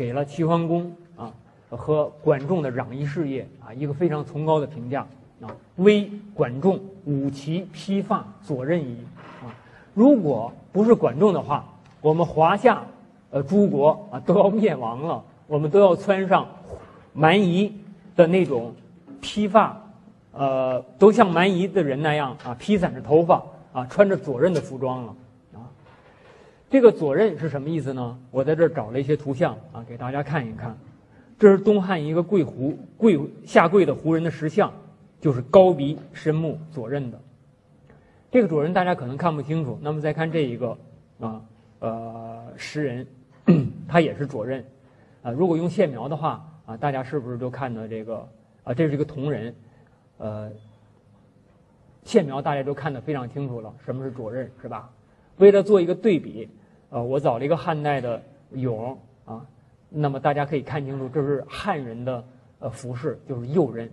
[0.00, 1.30] 给了齐桓公啊
[1.68, 5.06] 和管仲的攘夷事业啊一个非常崇高的评价
[5.42, 8.96] 啊，威管仲武齐披发左任矣
[9.44, 9.52] 啊！
[9.92, 11.66] 如果不是管仲的话，
[12.00, 12.82] 我们华夏
[13.30, 16.48] 呃诸国啊都要灭亡了，我们都要穿上
[17.12, 17.70] 蛮夷
[18.16, 18.74] 的那种
[19.20, 19.78] 披发，
[20.32, 23.42] 呃，都像蛮夷的人那样啊披散着头发
[23.74, 25.14] 啊，穿着左任的服装了。
[26.70, 28.16] 这个左衽是什么意思呢？
[28.30, 30.78] 我在这儿找了一些图像啊，给大家看一看。
[31.36, 34.72] 这是东汉一个跪胡跪下跪的胡人的石像，
[35.20, 37.20] 就是高鼻深目左衽的。
[38.30, 39.76] 这个左衽大家可能看不清楚。
[39.82, 40.78] 那么再看这一个
[41.18, 41.42] 啊，
[41.80, 43.06] 呃，石人，
[43.88, 44.62] 他也是左衽
[45.22, 45.32] 啊。
[45.32, 48.28] 如果用线描的话啊，大家是不是都看到这个
[48.62, 48.72] 啊？
[48.72, 49.52] 这是一个铜人，
[50.18, 50.48] 呃，
[52.04, 53.74] 线描大家都看得非常清楚了。
[53.84, 54.88] 什么是左衽是吧？
[55.38, 56.48] 为了做一个对比。
[56.90, 58.20] 呃，我找了一个汉代的
[58.56, 59.46] 俑啊，
[59.88, 62.24] 那么大家可以看清楚，这是汉人的
[62.58, 63.88] 呃服饰，就是右衽，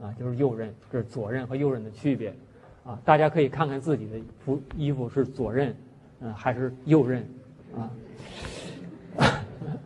[0.00, 2.32] 啊，就是右衽，这是左衽和右衽的区别，
[2.84, 5.70] 啊，大家可以看看自己的服衣服是左衽，
[6.20, 7.20] 嗯，还是右衽，
[7.76, 7.90] 啊，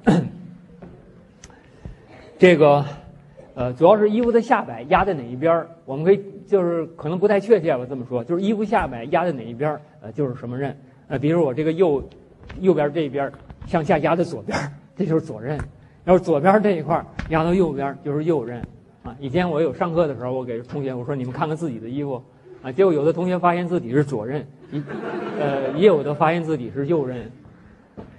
[2.38, 2.84] 这个
[3.56, 10.76] 呃，主要是衣服的下摆压在哪一边我们可以就是可能不太确切吧，这么说，就是衣服下摆压在哪一边呃，就是什么刃，
[11.08, 12.08] 呃，比如我这个右。
[12.60, 13.30] 右边这一边
[13.66, 14.58] 向下压的左边，
[14.96, 15.58] 这就是左衽；
[16.04, 18.60] 要是左边这一块压到右边，就是右衽。
[19.02, 22.22] 啊，以前我有上课的时候，我给同学我说：“你们看看自己的衣服。”
[22.62, 24.40] 啊，结果有的同学发现自己是左衽，
[24.70, 24.80] 一
[25.40, 27.14] 呃，也有的发现自己是右衽。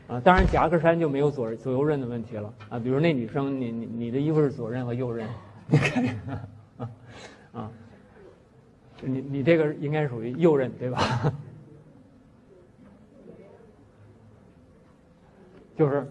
[0.08, 2.54] 啊，当然夹克衫就没有左左右衽的问题了。
[2.68, 5.24] 啊，比如那女生，你你你的衣服是左衽和右衽，
[5.68, 6.04] 你看，
[6.78, 6.90] 啊
[7.54, 7.72] 啊，
[9.02, 11.00] 你你这个应该属于右衽对吧？
[15.84, 16.08] 就是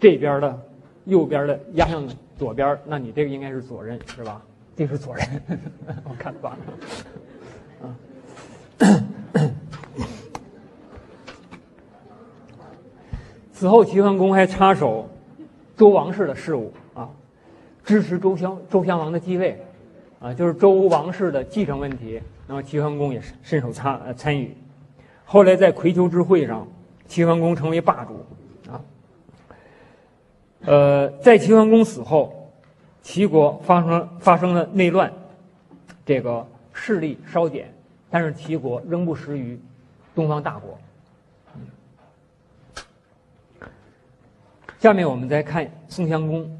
[0.00, 0.60] 这边的
[1.04, 2.04] 右边的压向
[2.36, 4.42] 左边，那你这个应该是左衽是吧？
[4.74, 5.38] 这是左衽，
[6.02, 6.58] 我看反了。
[7.84, 7.94] 啊，
[13.52, 15.08] 此后齐桓公还插手
[15.76, 17.08] 周王室的事务啊。
[17.84, 19.64] 支持周襄周襄王的继位，
[20.18, 22.20] 啊，就是周王室的继承问题。
[22.48, 24.56] 那么齐桓公也是伸手参参与。
[25.24, 26.66] 后来在葵丘之会上，
[27.06, 28.24] 齐桓公成为霸主，啊，
[30.66, 32.50] 呃，在齐桓公死后，
[33.02, 35.12] 齐国发生发生了内乱，
[36.06, 37.72] 这个势力稍减，
[38.08, 39.60] 但是齐国仍不失于
[40.14, 40.78] 东方大国。
[44.78, 46.58] 下面我们再看宋襄公，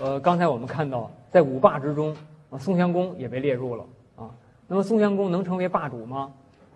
[0.00, 2.16] 呃，刚才我们看到在五霸之中，
[2.50, 3.84] 啊，宋襄公也被列入了
[4.16, 4.30] 啊。
[4.66, 6.32] 那么宋襄公能成为霸主吗？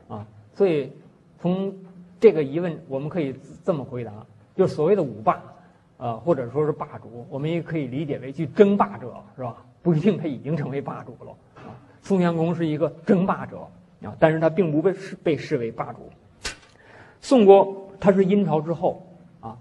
[0.09, 0.93] 啊，所以
[1.41, 1.75] 从
[2.21, 3.35] 这个疑问，我们可以
[3.65, 4.13] 这么回答：，
[4.57, 5.41] 就是所谓的五霸，
[5.99, 9.57] 啊，或者说是霸主，我们也可以理解为去争霸者，是吧？
[9.83, 11.73] 不一定他已经成为霸主了啊。
[12.03, 13.59] 宋襄公是一个争霸者
[14.03, 16.01] 啊，但是他并不被视被视为霸主。
[17.21, 19.07] 宋国他是殷朝之后
[19.41, 19.57] 啊。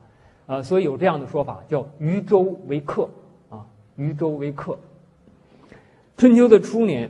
[0.47, 3.09] 呃，所以有这样的说法，叫余周为客，
[3.49, 3.65] 啊，
[3.95, 4.77] 余周为客。
[6.17, 7.09] 春秋的初年，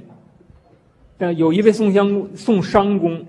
[1.17, 3.25] 呃，有一位宋襄公、宋商公，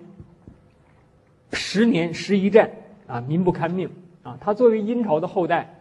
[1.53, 2.71] 十年十一战，
[3.09, 3.91] 啊，民不堪命，
[4.23, 5.75] 啊，他作为殷朝的后代，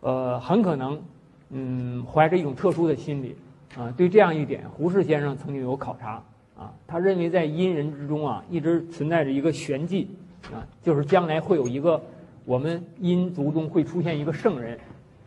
[0.00, 1.02] 呃，很可能，
[1.50, 3.36] 嗯，怀着一种特殊的心理，
[3.76, 6.22] 啊，对这样一点，胡适先生曾经有考察，
[6.56, 10.08] 啊，他认为在殷人之中啊，一直存在着一个玄机，
[10.52, 12.00] 啊，就是将来会有一个。
[12.46, 14.76] 我们殷族中会出现一个圣人，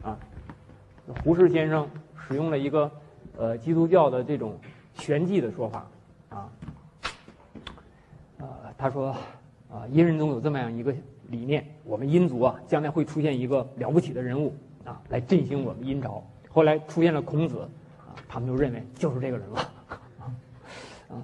[0.02, 0.18] 啊，
[1.24, 1.88] 胡适先生
[2.28, 2.92] 使用了一个
[3.38, 4.58] 呃基督教的这种
[4.96, 5.88] 玄机的说法，
[6.30, 6.50] 啊，
[8.40, 8.48] 呃，
[8.78, 9.16] 他说
[9.72, 10.94] 啊，殷人中有这么样一个
[11.34, 14.54] 理念，我们殷族啊，将来会出现一个了不起的人物
[14.86, 16.24] 啊，来振兴我们殷朝。
[16.50, 17.68] 后来出现了孔子，
[17.98, 19.60] 啊，他们就认为就是这个人了，
[21.10, 21.16] 啊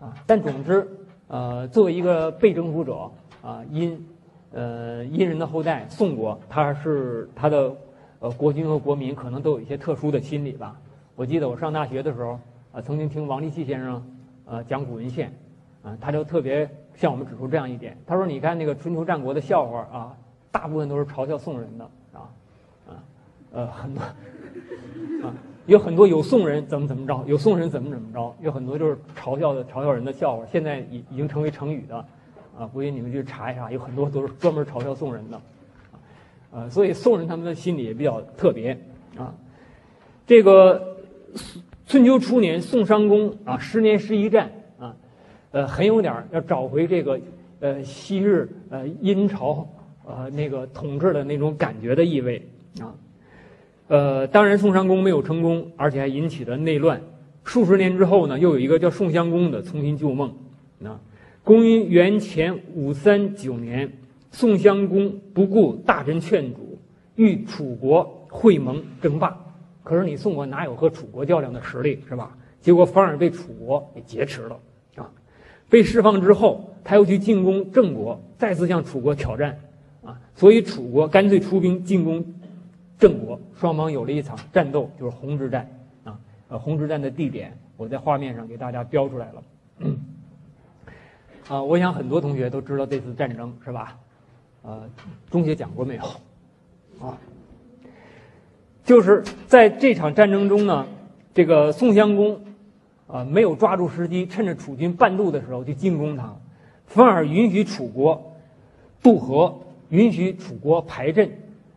[0.00, 0.86] 啊，但总之，
[1.28, 4.06] 呃，作为一个被征服者啊，殷。
[4.56, 7.74] 呃，殷人的后代宋国，他是他的
[8.20, 10.78] 呃国君和国民可能都有一些特殊的心理吧。
[11.16, 12.38] 我记得我上大学的时候，
[12.70, 14.00] 啊，曾经听王立器先生
[14.44, 15.36] 呃讲古文献，
[15.82, 17.96] 啊，他就特别向我们指出这样一点。
[18.06, 20.16] 他说：“你看那个春秋战国的笑话啊，
[20.50, 22.30] 大部分都是嘲笑宋人的啊，
[22.88, 23.02] 啊，
[23.52, 25.34] 呃，很多啊，
[25.66, 32.04] 有很多有宋人怎么怎么着，有宋人怎么怎么着，有很多就是嘲笑的嘲笑人的笑话，现在已已经成为成语的。”
[32.56, 35.40] 啊，估计你们去查一查，有很多都是专门嘲笑宋人的，
[36.52, 38.78] 呃，所以宋人他们的心理也比较特别
[39.18, 39.34] 啊。
[40.24, 40.96] 这个
[41.84, 44.52] 春秋初年，宋商公啊，十年十一战，
[45.54, 47.20] 呃，很有点要找回这个
[47.60, 49.64] 呃昔日呃殷朝
[50.04, 52.44] 呃那个统治的那种感觉的意味
[52.80, 52.92] 啊。
[53.86, 57.00] 呃，当然宋襄公没有成功，而且还引起了内乱。
[57.44, 60.34] 数十年之后呢，又有一个叫宋襄公的重新旧梦
[60.82, 61.00] 啊。
[61.44, 63.92] 公元元前五三九年，
[64.32, 66.76] 宋襄公不顾大臣劝阻，
[67.14, 69.38] 与楚国会盟争霸。
[69.84, 72.36] 可是你宋国哪有和楚国较量的实力，是吧？
[72.60, 74.73] 结果反而被楚国给劫持了啊！
[75.68, 79.58] 被释放之后，他又去进攻郑国，再次向楚国挑战
[80.04, 80.20] 啊！
[80.34, 82.24] 所以楚国干脆出兵进攻
[82.98, 85.68] 郑国，双方有了一场战斗，就是红之战
[86.04, 86.18] 啊！
[86.48, 89.42] 呃，红之战的地点我在画面上给大家标出来了。
[91.48, 93.98] 啊，我想很多同学都知道这次战争是吧？
[94.62, 94.88] 呃，
[95.30, 96.02] 中学讲过没有？
[97.04, 97.18] 啊，
[98.84, 100.86] 就是在这场战争中呢，
[101.34, 102.40] 这个宋襄公
[103.06, 106.34] 啊没有抓住时机，趁着楚军半渡的时候去进攻他，
[106.86, 108.32] 反而允许楚国
[109.02, 109.54] 渡河，
[109.90, 111.30] 允许楚国排阵，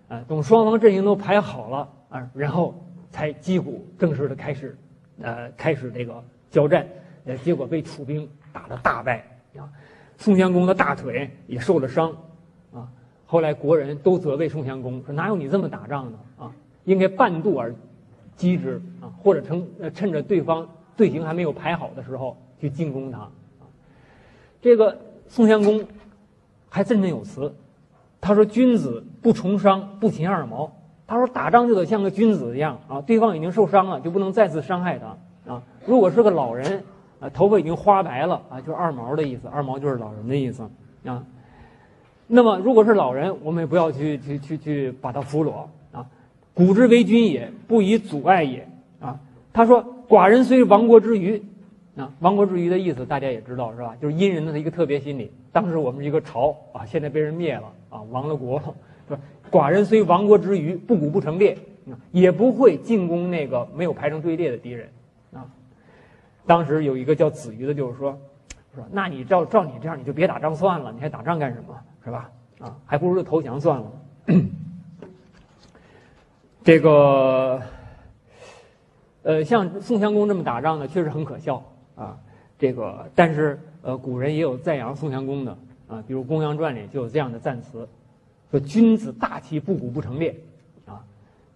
[0.07, 2.73] 啊，等双方阵营都排好了啊，然后
[3.11, 4.78] 才击鼓正式的开始，
[5.21, 6.88] 呃，开始这个交战，
[7.25, 9.25] 呃，结果被楚兵打得大败。
[9.57, 9.67] 啊，
[10.17, 12.11] 宋襄公的大腿也受了伤，
[12.71, 12.88] 啊，
[13.25, 16.51] 后来国人都责备宋襄公说：“哪有你这么打仗的啊？
[16.86, 17.73] 应该半渡而
[18.36, 23.30] 击之啊，或者趁趁着对方队形还没有排好的时候去进攻他。”，
[24.62, 24.98] 这个
[25.30, 25.86] 宋襄公
[26.68, 27.56] 还振振有词，
[28.20, 30.70] 他说：“君子不从伤，不擒二毛。”
[31.08, 35.64] 他说：“打仗就得像个君子一样啊，对方已经受伤了，就不能再次伤害他啊。
[35.86, 36.84] 如果是个老人。”
[37.20, 39.48] 啊，头发已经花白了啊，就是二毛的意思。
[39.48, 40.62] 二毛就是老人的意思
[41.04, 41.26] 啊。
[42.28, 45.52] 那么，如果是老人，我们也不要去去去去把他俘虏
[45.91, 46.06] 啊。
[46.54, 48.70] 古之为君也，不以阻碍也
[49.00, 49.20] 啊。
[49.52, 51.41] 他说：“寡人虽亡国之余，
[51.95, 53.95] 啊，亡国之余的意思大家也知道是吧？
[54.01, 55.32] 就是殷人的一个特别心理。
[55.51, 58.76] 当时我们一个朝啊，现在被人灭了啊，亡了国了，
[59.10, 59.22] 是吧？
[59.51, 61.58] 寡人虽亡国之余，不鼓不成列，
[62.12, 64.89] 也不会进攻那个没有排成队列的敌人。”
[65.34, 65.45] 啊
[66.45, 68.18] 当时有一个叫子瑜的，就是说，
[68.74, 71.76] 说那你照照你这样，你就别打仗算了，你还打仗干什么？
[72.05, 72.32] 是吧？
[72.60, 73.91] 啊，还不如投降算了。
[76.64, 77.62] 这个，
[79.28, 81.61] 呃，像宋襄公这么打仗呢，确实很可笑
[81.97, 82.17] 啊。
[82.57, 85.51] 这个，但是呃，古人也有赞扬宋襄公的
[85.86, 87.86] 啊，比如《公羊传》里就有这样的赞词，
[88.49, 90.34] 说“君子大气，不鼓不成列”，
[90.88, 91.03] 啊，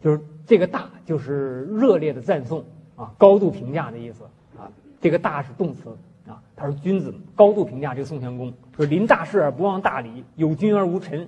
[0.03, 2.61] 就是这个“大”就是热烈的赞颂
[2.97, 4.25] 啊，高度评价的意思
[4.59, 4.67] 啊。
[4.99, 5.97] 这个“大”是动词
[6.27, 11.25] 啊，他说君子高度评价这个宋襄公，说临大事而不忘大礼，有君而无臣，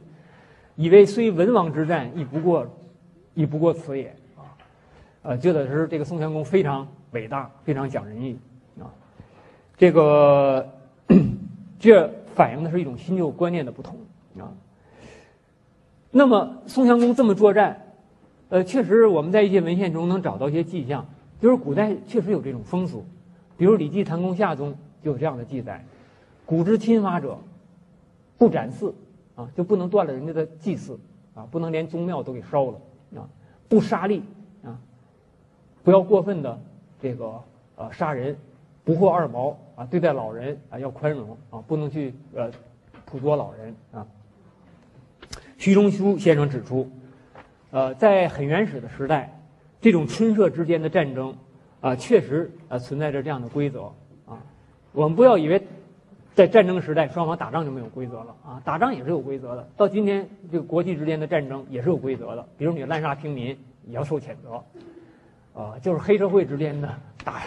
[0.75, 2.67] 以为虽文王之战，亦不过，
[3.33, 4.13] 亦不过此也。
[5.23, 8.37] 呃，觉得是这个宋襄公非常伟大，非常讲仁义
[8.77, 8.91] 啊。
[9.77, 10.69] 这个，
[11.79, 13.97] 这 反映的是一种新旧观念的不同
[14.37, 14.51] 啊。
[16.11, 17.81] 那么宋襄公这么作战，
[18.49, 21.05] 呃，确实我们在一些文献中能找到一些迹象，
[21.39, 23.05] 就是古代确实有这种风俗，
[23.57, 25.83] 比如《礼记谭公下》中就有这样的记载
[26.45, 27.37] ：“古之侵伐者，
[28.37, 28.93] 不斩祀
[29.35, 30.99] 啊，就不能断了人家的祭祀
[31.33, 32.79] 啊，不能连宗庙都给烧了
[33.15, 33.25] 啊，
[33.67, 34.21] 不杀戮，
[35.83, 36.59] 不要过分的
[37.01, 37.39] 这个
[37.75, 38.35] 呃杀人。”
[38.85, 42.51] 不惑二毛啊，对待老人啊要宽容啊，不能去呃
[43.05, 44.05] 捕捉老人啊。
[45.57, 46.91] 徐中书先生指出，
[47.71, 49.39] 呃，在很原始的时代，
[49.79, 51.33] 这种春社之间的战争
[51.79, 53.83] 啊，确实啊存在着这样的规则
[54.25, 54.43] 啊。
[54.91, 55.65] 我们不要以为
[56.35, 59.65] 在战争时代双方打仗就没有规则了啊，打仗也是有规则的。
[59.77, 63.57] 到今天这个国际之间的战争也是有规则的，比如你滥杀平民
[63.87, 64.61] 也要受谴责，
[65.53, 66.89] 啊，就是黑社会之间的
[67.23, 67.41] 打。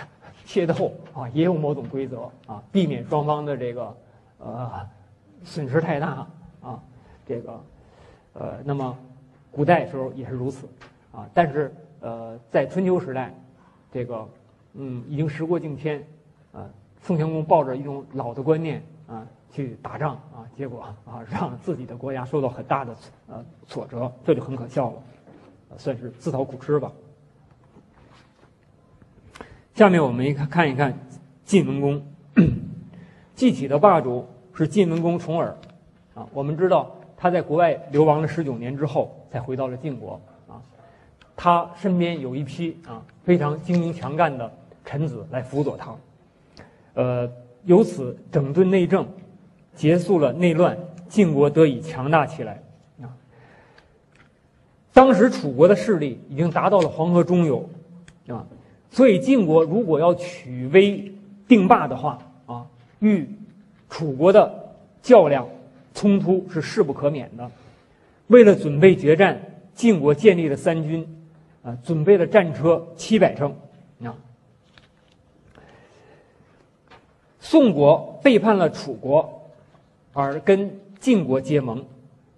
[0.47, 3.97] 械斗啊，也有某种规则啊，避免双方的这个
[4.39, 4.89] 呃
[5.43, 6.25] 损失太大
[6.63, 6.81] 啊。
[7.27, 7.61] 这个
[8.35, 8.97] 呃，那么
[9.51, 10.69] 古代时候也是如此
[11.11, 11.29] 啊。
[11.35, 13.35] 但是呃，在春秋时代，
[13.93, 14.29] 这个
[14.75, 16.01] 嗯，已经时过境迁
[16.53, 16.65] 啊。
[17.03, 22.97] 宋襄公抱着一种老的观念啊去打仗啊，结果啊让自己的国家受到很大的
[23.27, 25.03] 呃挫折，这就很可笑了，
[25.77, 26.93] 算是自讨苦吃吧。
[29.77, 30.99] 下面我们一看看一看
[31.45, 32.03] 晋文公，
[33.37, 35.55] 继起的霸主是晋文公重耳，
[36.15, 40.19] 啊，我们知道他在国外流亡了十九年之后才回到了晋国，
[40.49, 40.57] 啊，
[41.37, 44.51] 他身边有一批啊非常精明强干的
[44.83, 45.95] 臣子来辅佐他，
[46.95, 47.31] 呃，
[47.65, 49.07] 由此整顿内政，
[49.75, 50.75] 结束了内乱，
[51.07, 52.63] 晋国得以强大起来，
[53.03, 53.13] 啊，
[54.95, 57.69] 当时楚国的势力已经达到了黄河中游，
[58.29, 58.43] 啊。
[58.97, 61.13] 所以晋国如果要取威
[61.47, 62.67] 定霸的话啊，
[63.01, 63.29] 与
[63.91, 64.73] 楚国的
[65.03, 65.47] 较量
[65.93, 67.51] 冲突是势不可免的。
[68.29, 69.39] 为了准备决战，
[69.75, 71.07] 晋国建立了三军，
[71.63, 73.55] 啊，准备了战车七百乘。
[74.03, 74.17] 啊，
[77.39, 79.51] 宋国背叛了楚国，
[80.15, 81.85] 而跟晋国结盟，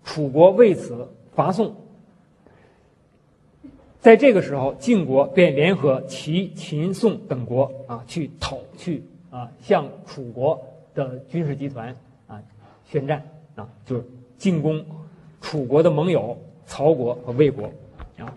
[0.03, 1.73] 楚国为此伐宋。
[4.01, 11.95] 在这个时候，晋国便联合齐、秦、宋等国啊，去讨去啊，向楚国的军事集团
[12.29, 12.41] 啊
[12.89, 13.23] 宣战
[13.57, 14.05] 啊，就是
[14.39, 14.87] 进攻
[15.41, 17.73] 楚国的盟友曹国和魏国
[18.19, 18.33] 啊，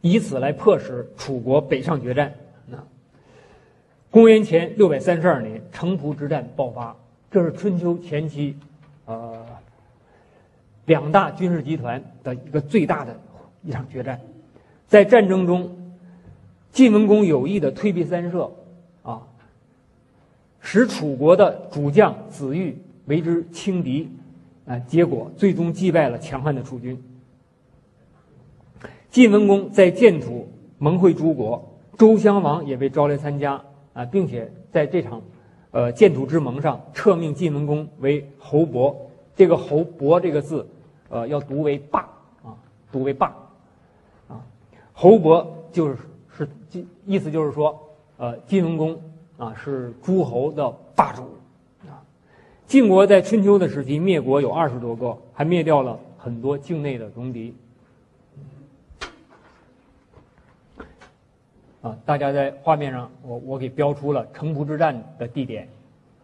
[0.00, 2.32] 以此来迫使楚国北上决战。
[2.66, 2.78] 那
[4.12, 6.96] 公元前六百三十二年，城濮之战爆发，
[7.32, 8.56] 这是春秋前期，
[9.06, 9.44] 呃。
[10.86, 13.18] 两大军事集团的一个最大的
[13.62, 14.20] 一场决战，
[14.86, 15.74] 在战争中，
[16.72, 18.50] 晋文公有意的退避三舍，
[19.02, 19.22] 啊，
[20.60, 22.76] 使楚国的主将子玉
[23.06, 24.10] 为之轻敌，
[24.66, 27.02] 啊，结果最终击败了强悍的楚军。
[29.10, 31.66] 晋文公在建土盟会诸国，
[31.96, 33.62] 周襄王也被招来参加，
[33.94, 35.22] 啊，并且在这场，
[35.70, 38.94] 呃，建土之盟上册命晋文公为侯伯。
[39.36, 40.64] 这个“侯伯”这个字。
[41.14, 42.00] 呃，要读为霸
[42.42, 42.58] 啊，
[42.90, 43.28] 读为霸
[44.26, 44.42] 啊。
[44.92, 45.96] 侯伯就是
[46.36, 46.48] 是
[47.06, 47.80] 意思就是说，
[48.16, 49.00] 呃，晋文公
[49.36, 51.22] 啊是诸侯的霸主
[51.82, 52.02] 啊。
[52.66, 57.54] 晋国在春秋的时期灭国有二十多个，还灭掉了很多境内的戎狄
[61.80, 61.96] 啊。
[62.04, 65.68] 大家在画面上，我我给标出了城濮之战的地点，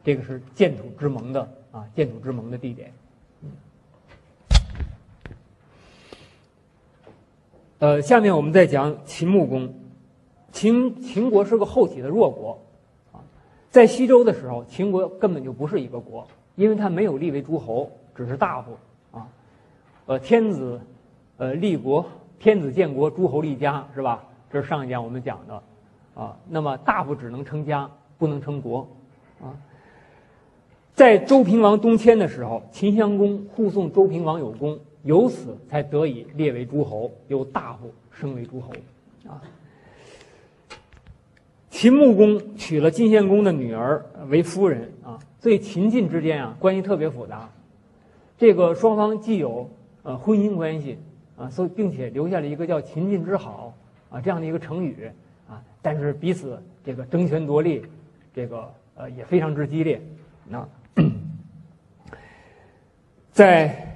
[0.03, 2.93] 这个是建土之盟的啊，建土之盟的地点。
[7.81, 9.73] 呃，下面我们再讲秦穆公。
[10.53, 12.61] 秦秦国是个后起的弱国，
[13.11, 13.25] 啊，
[13.71, 18.77] 在西周的时候，秦国根本就不是一个国，因为他没有立为诸侯，只是大夫，
[19.13, 19.27] 啊，
[20.05, 20.79] 呃，天子，
[21.39, 22.05] 呃，立国，
[22.39, 24.25] 天子建国，诸侯立家，是吧？
[24.53, 25.63] 这是上一讲我们讲的，
[26.15, 28.87] 啊，那么大夫只能称家，不能称国，
[29.41, 29.57] 啊，
[30.93, 38.73] 在周平王东迁的时候，秦襄公护送周平王有功，由此才得以列为诸侯，由大夫升为诸侯，
[39.27, 39.41] 啊。
[41.71, 47.49] 秦穆公娶了晋献公的女儿为夫人啊，所以秦晋之间啊关系特别复杂。
[48.37, 49.71] 这个双方既有
[50.03, 50.99] 呃婚姻关系
[51.39, 53.73] 啊，所以并且留下了一个叫“秦晋之好”
[54.11, 55.11] 啊这样的一个成语
[55.49, 57.83] 啊，但是彼此这个争权夺利，
[58.35, 60.03] 这个呃也非常之激烈。
[60.47, 60.69] 那
[63.33, 63.90] 在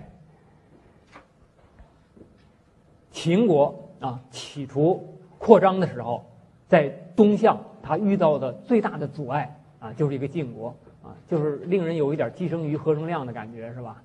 [3.15, 6.23] 秦国啊企图扩张的时候，
[6.69, 7.59] 在东向。
[7.87, 14.03] 他遇到的最大的阻碍啊，就是一个晋国啊，就是令人有一点寄生于何生亮的感觉，是吧？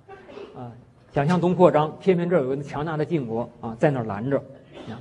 [0.54, 0.70] 啊，
[1.14, 4.38] 想向东扩张，偏偏这儿有个强大的晋国啊，在那儿拦着。
[4.90, 5.00] 啊，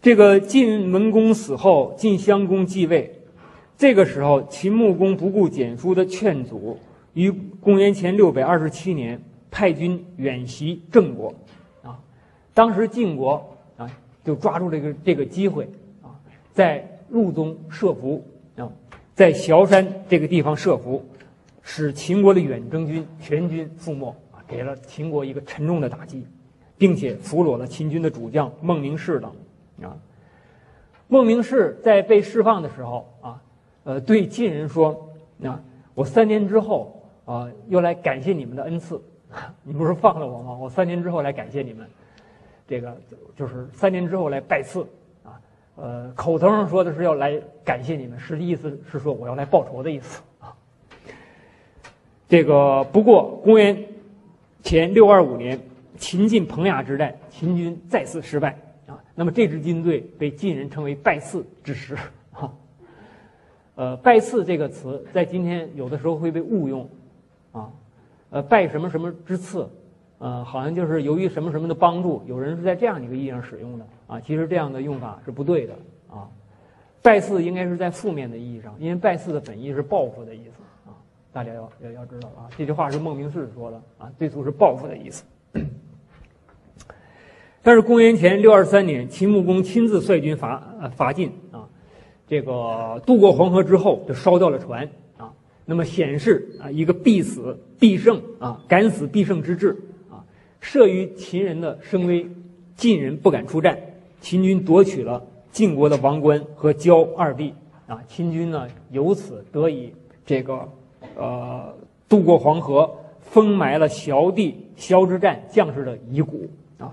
[0.00, 3.14] 这个晋文公死后，晋襄公继位，
[3.78, 6.76] 这个时候秦穆公不顾蹇叔的劝阻，
[7.14, 7.30] 于
[7.60, 11.32] 公元前六百二十七年派军远袭郑国，
[12.54, 13.90] 当时晋国啊
[14.24, 15.68] 就抓住这个这个机会
[16.02, 16.12] 啊，
[16.52, 18.22] 在入宗设伏
[18.56, 18.70] 啊，
[19.14, 21.04] 在崤山这个地方设伏，
[21.62, 26.26] 使秦国的远征军全军覆没啊，给了秦国一个沉重的打击，
[26.76, 29.30] 并且俘虏了秦军的主将孟明视等
[29.82, 29.96] 啊。
[31.08, 33.42] 孟明视在被释放的时候啊，
[33.84, 35.10] 呃，对晋人说
[35.44, 35.60] ：“啊，
[35.94, 39.00] 我三年之后啊，又来感谢你们的恩赐。
[39.62, 40.56] 你不是放了我吗？
[40.58, 41.86] 我三年之后来感谢你们，
[42.66, 42.96] 这个
[43.36, 44.86] 就是三年之后来拜赐。”
[45.74, 50.54] 呃，口头上说的是要来感谢你们，实际意思是说我要来报仇的意思啊。
[52.28, 53.82] 这个不过公元
[54.62, 55.58] 前六二五年
[55.96, 58.56] 秦晋彭雅之战，秦军再次失败
[58.86, 59.02] 啊。
[59.14, 61.96] 那么这支军队被晋人称为败刺之师
[62.34, 62.52] 啊。
[63.74, 66.88] 呃，败刺这个词在今天有的时候会被误用
[67.50, 67.70] 啊。
[68.28, 69.66] 呃，拜什么什么之刺。
[70.22, 74.20] 呃，好像就是由于什么什么的帮助，有人是在这样一个意义上使用的啊。
[74.20, 75.74] 其实这样的用法是不对的
[76.08, 76.30] 啊。
[77.02, 80.94] 拜祀应该是在负面的意义上，因为拜祀的本意是报复的意思啊。
[81.32, 85.24] 大家要要要知道啊，这句话是孟明视说的啊，最初是报复的意思。
[87.60, 91.66] 但是公元前六二三年，秦穆公亲自率军伐呃伐晋啊，
[92.28, 95.32] 这个渡过黄河之后就烧掉了船啊，
[95.64, 99.76] 那么显示啊一个必死必胜啊，敢死必胜之志。
[100.62, 102.24] 慑于秦人的声威，
[102.76, 103.76] 晋人不敢出战。
[104.20, 107.52] 秦军夺取了晋国的王冠和交二地，
[107.88, 109.92] 啊，秦军呢由此得以
[110.24, 110.68] 这个，
[111.16, 111.74] 呃，
[112.08, 112.88] 渡过黄河，
[113.20, 116.48] 封埋了萧地萧之战将士的遗骨
[116.78, 116.92] 啊。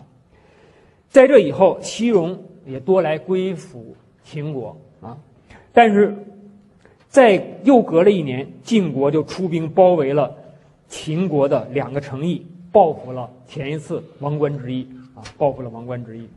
[1.08, 5.16] 在这以后，西戎也多来归附秦国啊，
[5.72, 6.16] 但是，
[7.08, 10.36] 在又隔了一年，晋国就出兵包围了
[10.88, 12.46] 秦国的两个城邑。
[12.72, 16.30] 报复了前一次王冠之役啊，报复了王冠之役。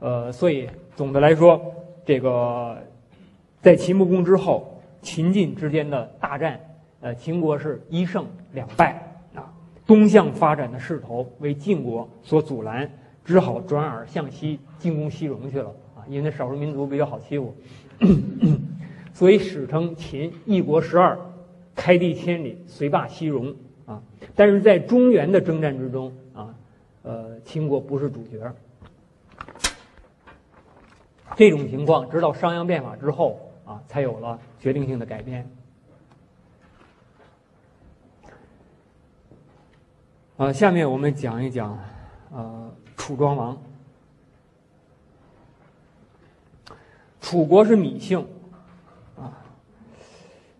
[0.00, 1.60] 呃，所以总的来说，
[2.04, 2.76] 这个
[3.62, 6.60] 在秦穆公之后，秦晋之间的大战，
[7.00, 9.52] 呃，秦国是一胜两败啊，
[9.86, 12.90] 东向发展的势头为晋国所阻拦，
[13.24, 17.54] 只好转而向西进攻西戎去了啊，因为少数民族比较好欺负，
[19.12, 21.18] 所以史称秦一国十二，
[21.74, 23.54] 开地千里，遂霸西戎。
[23.86, 24.02] 啊，
[24.34, 26.54] 但是在中原的征战之中啊，
[27.02, 28.50] 呃，秦国不是主角。
[31.36, 35.50] 这种情况直到商鞅变法之后啊，才有了决定性的改变。
[40.38, 41.78] 啊，下面我们讲一讲，
[42.32, 43.62] 呃，楚庄王。
[47.20, 48.26] 楚国是芈姓，
[49.16, 49.44] 啊，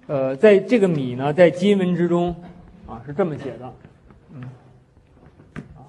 [0.09, 2.37] 呃，在这个芈呢，在金文之中。
[2.87, 3.73] 啊，是这么写的，
[4.35, 4.43] 嗯，
[5.75, 5.89] 啊，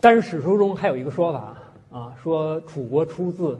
[0.00, 1.56] 但是史书中还有一个说法
[1.90, 3.58] 啊，说楚国出自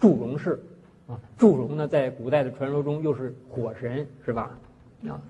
[0.00, 0.58] 祝融氏，
[1.06, 4.50] 啊，祝融呢在古代的传说中又是火神，是吧？
[5.06, 5.20] 啊，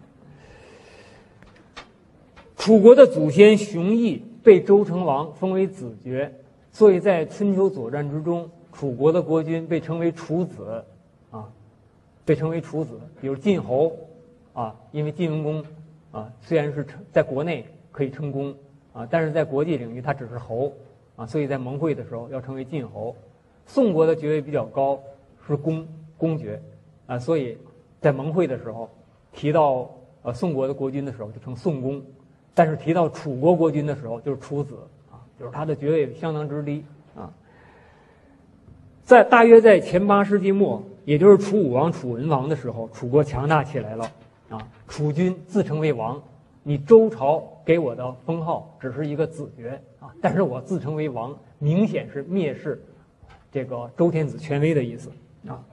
[2.57, 6.33] 楚国的祖先熊绎被周成王封为子爵，
[6.71, 10.85] 所以在春秋左传之中，楚国的国君被称为楚子。
[12.29, 13.91] 被称为楚子，比如晋侯，
[14.53, 15.65] 啊，因为晋文公，
[16.13, 18.55] 啊，虽然是在国内可以称公，
[18.93, 20.71] 啊，但是在国际领域他只是侯，
[21.17, 23.17] 啊，所以在盟会的时候要称为晋侯。
[23.65, 25.01] 宋国的爵位比较高，
[25.47, 26.61] 是公公爵，
[27.07, 27.57] 啊，所以
[27.99, 28.91] 在盟会的时候
[29.33, 32.03] 提到呃宋国的国君的时候就称宋公，
[32.53, 34.75] 但是提到楚国国君的时候就是楚子，
[35.11, 36.85] 啊，就是他的爵位相当之低，
[37.17, 37.33] 啊，
[39.03, 40.83] 在大约在前八世纪末。
[41.09, 44.13] 也就是楚武王、楚文王的时候，楚国强大起来了，
[44.51, 46.23] 啊，楚军自称为王，
[46.63, 52.85] 你周朝给我的封号只是一个子爵啊，但是我自称为王，明显是蔑视
[53.51, 55.11] 这个周天子权威的意思
[55.47, 55.65] 啊。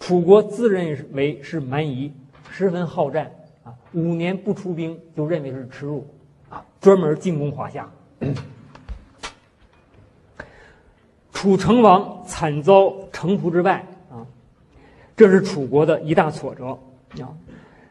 [0.00, 2.10] 楚国自认为是蛮夷，
[2.50, 3.30] 十分好战
[3.64, 6.06] 啊，五年不出兵就认为是耻辱
[6.48, 7.86] 啊，专门进攻华夏。
[11.30, 13.84] 楚成王惨遭城濮之败，
[15.22, 16.76] 这是楚国的一大挫折
[17.22, 17.30] 啊。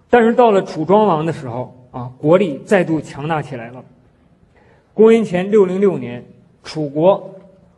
[0.10, 3.82] 但是到了楚庄王的时候啊，国力再度强大起来了。
[4.94, 6.22] 公元前六零六年，
[6.62, 7.34] 楚国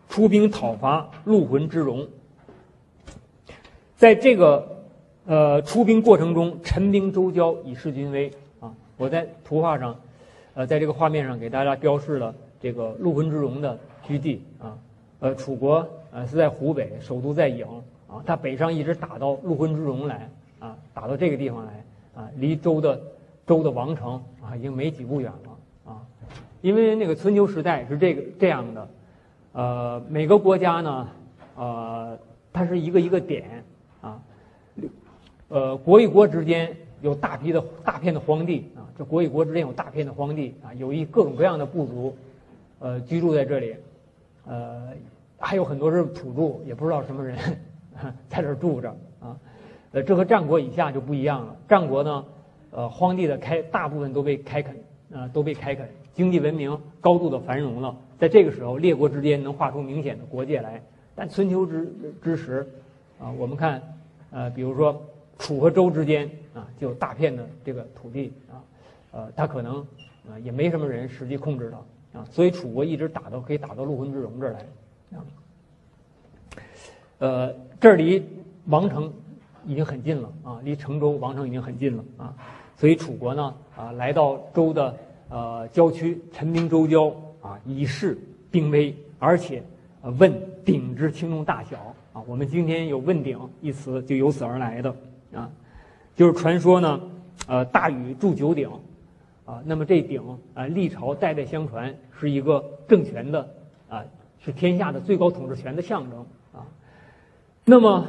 [0.09, 2.07] 出兵讨伐陆浑之戎。
[3.95, 4.85] 在这个
[5.27, 8.73] 呃出兵过程中，陈兵周交，以示军威啊。
[8.97, 9.95] 我在图画上，
[10.55, 14.75] 呃，在这个画面上给大家标示了这个陆浑之戎的居地啊。
[15.19, 17.67] 呃，楚国呃是在湖北，首都在郢
[18.25, 21.83] 他北上一直打到陆浑之戎来啊，打到这个地方来。
[22.15, 23.01] 啊，离周的
[23.47, 25.97] 周的王城啊，已经没几步远了啊。
[26.61, 28.87] 因为那个春秋时代是这个这样的，
[29.53, 31.07] 呃，每个国家呢，
[31.55, 32.15] 呃，
[32.53, 33.63] 它是一个一个点
[33.99, 34.21] 啊，
[35.47, 42.15] 呃，国与国之间有大批的大片的荒地啊，这国与国之间有大片的荒地啊，有一各种各样的部族，
[42.77, 43.75] 呃，居住在这里，
[44.45, 44.89] 呃，
[45.39, 47.35] 还有很多是土著，也不知道什么人
[48.29, 48.89] 在这住着
[49.19, 49.37] 啊。
[49.91, 51.55] 呃，这和战国以下就不一样了。
[51.69, 52.25] 战国呢，
[52.71, 54.75] 呃，荒地的开大部分都被开垦，
[55.13, 57.95] 啊，都被开垦，经济文明高度的繁荣了。
[58.17, 60.81] 在这个时候，列国之间能画出明显的国界来。
[61.15, 62.67] 但春秋之之时，
[63.19, 63.79] 啊，我们看，
[64.31, 64.99] 呃，比如说
[65.37, 68.57] 楚和周之间啊，就有大片的这个土地啊，
[69.11, 69.77] 呃，他可能
[70.27, 71.77] 啊也没什么人实际控制的
[72.19, 75.21] 啊，所以楚国一直打到可以打到陆浑之戎这儿来，啊，
[77.19, 78.23] 呃，这儿离
[78.65, 79.11] 王城。
[79.65, 82.35] 已经很近了啊，离成州王城已经很近了啊，
[82.75, 84.93] 所以楚国呢啊来到周的
[85.29, 87.07] 呃郊区，陈兵周郊
[87.41, 88.17] 啊，以示
[88.51, 89.63] 兵威，而且
[90.19, 90.33] 问
[90.65, 91.77] 鼎之轻重大小
[92.11, 94.93] 啊，我们今天有问鼎一词就由此而来的
[95.33, 95.49] 啊，
[96.13, 96.99] 就是传说呢，
[97.47, 98.69] 呃大禹铸九鼎
[99.45, 100.21] 啊，那么这鼎
[100.53, 103.49] 啊历朝代代相传，是一个政权的
[103.87, 104.03] 啊，
[104.39, 106.25] 是天下的最高统治权的象征，
[107.65, 108.07] 那么。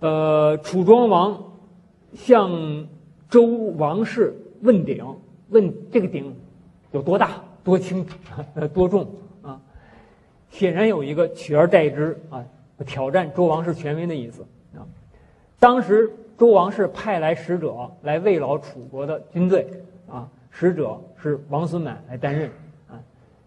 [0.00, 1.42] 呃，楚庄王
[2.12, 2.86] 向
[3.30, 3.46] 周
[3.78, 5.02] 王室问鼎，
[5.48, 6.36] 问这个鼎
[6.92, 8.04] 有多大、多轻、
[8.74, 9.08] 多重
[9.40, 9.58] 啊？
[10.50, 12.44] 显然有一个取而代之啊，
[12.84, 14.84] 挑战周王室权威的意思啊。
[15.58, 19.66] 当时周王室派来使者来慰劳楚国的军队
[20.06, 22.50] 啊，使者是王孙满来担任
[22.90, 23.00] 啊。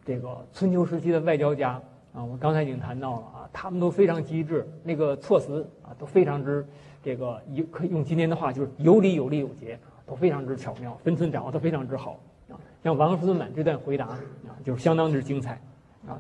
[0.04, 1.80] 这个春秋时期的外交家。
[2.18, 6.66] 啊，我刚才已经谈到了啊，他们都非常机智，那个措辞啊都非常之
[7.04, 12.58] 这个有可以用今天的话就是有理有利有节，都非常之巧妙，分寸掌握的非常之好啊。
[12.84, 14.18] 像王孙满这段回答啊，
[14.66, 15.62] 就是相当之精彩
[16.08, 16.20] 啊。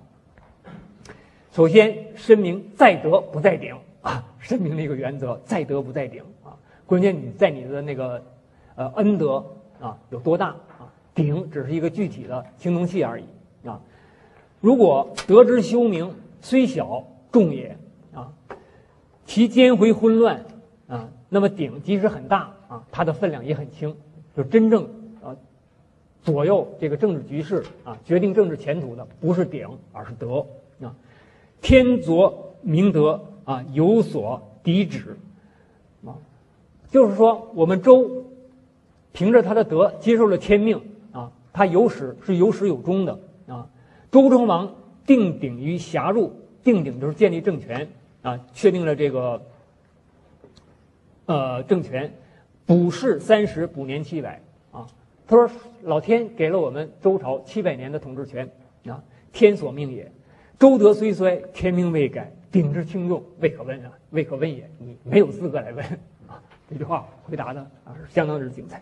[1.52, 6.54] 首先声明在德不在鼎啊，声明了一个原则，在德不在鼎啊。
[6.86, 8.24] 关键你在你的那个
[8.76, 9.44] 呃恩德
[9.82, 10.86] 啊有多大啊，
[11.16, 13.26] 鼎只是一个具体的青铜器而已
[13.68, 13.82] 啊。
[14.60, 17.78] 如果得之修明虽小众也
[18.14, 18.34] 啊，
[19.26, 20.46] 其奸回混乱
[20.88, 23.96] 啊，那么鼎即使很大啊，它的分量也很轻。
[24.36, 24.84] 就真正
[25.24, 25.36] 啊
[26.24, 30.46] 左右这个政治局势啊，决定政治前途的不是鼎，而是德
[30.82, 30.96] 啊。
[31.62, 35.18] 天作明德啊，有所抵止
[36.06, 36.18] 啊，
[36.90, 38.26] 就是说我们周
[39.12, 40.82] 凭着他的德接受了天命
[41.12, 43.20] 啊，他有始是有始有终的。
[44.18, 44.74] 周成王
[45.06, 47.88] 定鼎于狭入，定鼎就是建立政权
[48.24, 49.40] 啊，确定了这个
[51.28, 52.12] 呃政权，
[52.66, 54.42] 补世三十，补年七百
[54.72, 54.88] 啊。
[55.28, 55.48] 他说
[55.84, 58.50] 老天给了我们周朝七百年的统治权
[58.88, 60.12] 啊，天所命也。
[60.58, 64.68] 周德虽衰，天命未改，鼎之轻重未可问啊，未可问也。
[64.80, 65.86] 你没有资格来问
[66.28, 66.42] 啊。
[66.68, 68.82] 这句话回答的啊相当之精彩。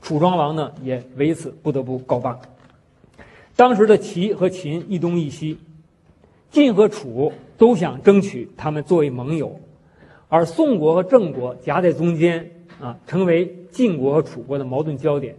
[0.00, 2.36] 楚庄王呢也为此不得不告罢。
[3.62, 5.56] 当时的齐和秦一东一西，
[6.50, 9.54] 晋和楚都想争取他们作为盟友，
[10.28, 12.50] 而宋国和郑国夹在中间
[12.80, 15.36] 啊，成为晋国和楚国的矛盾焦点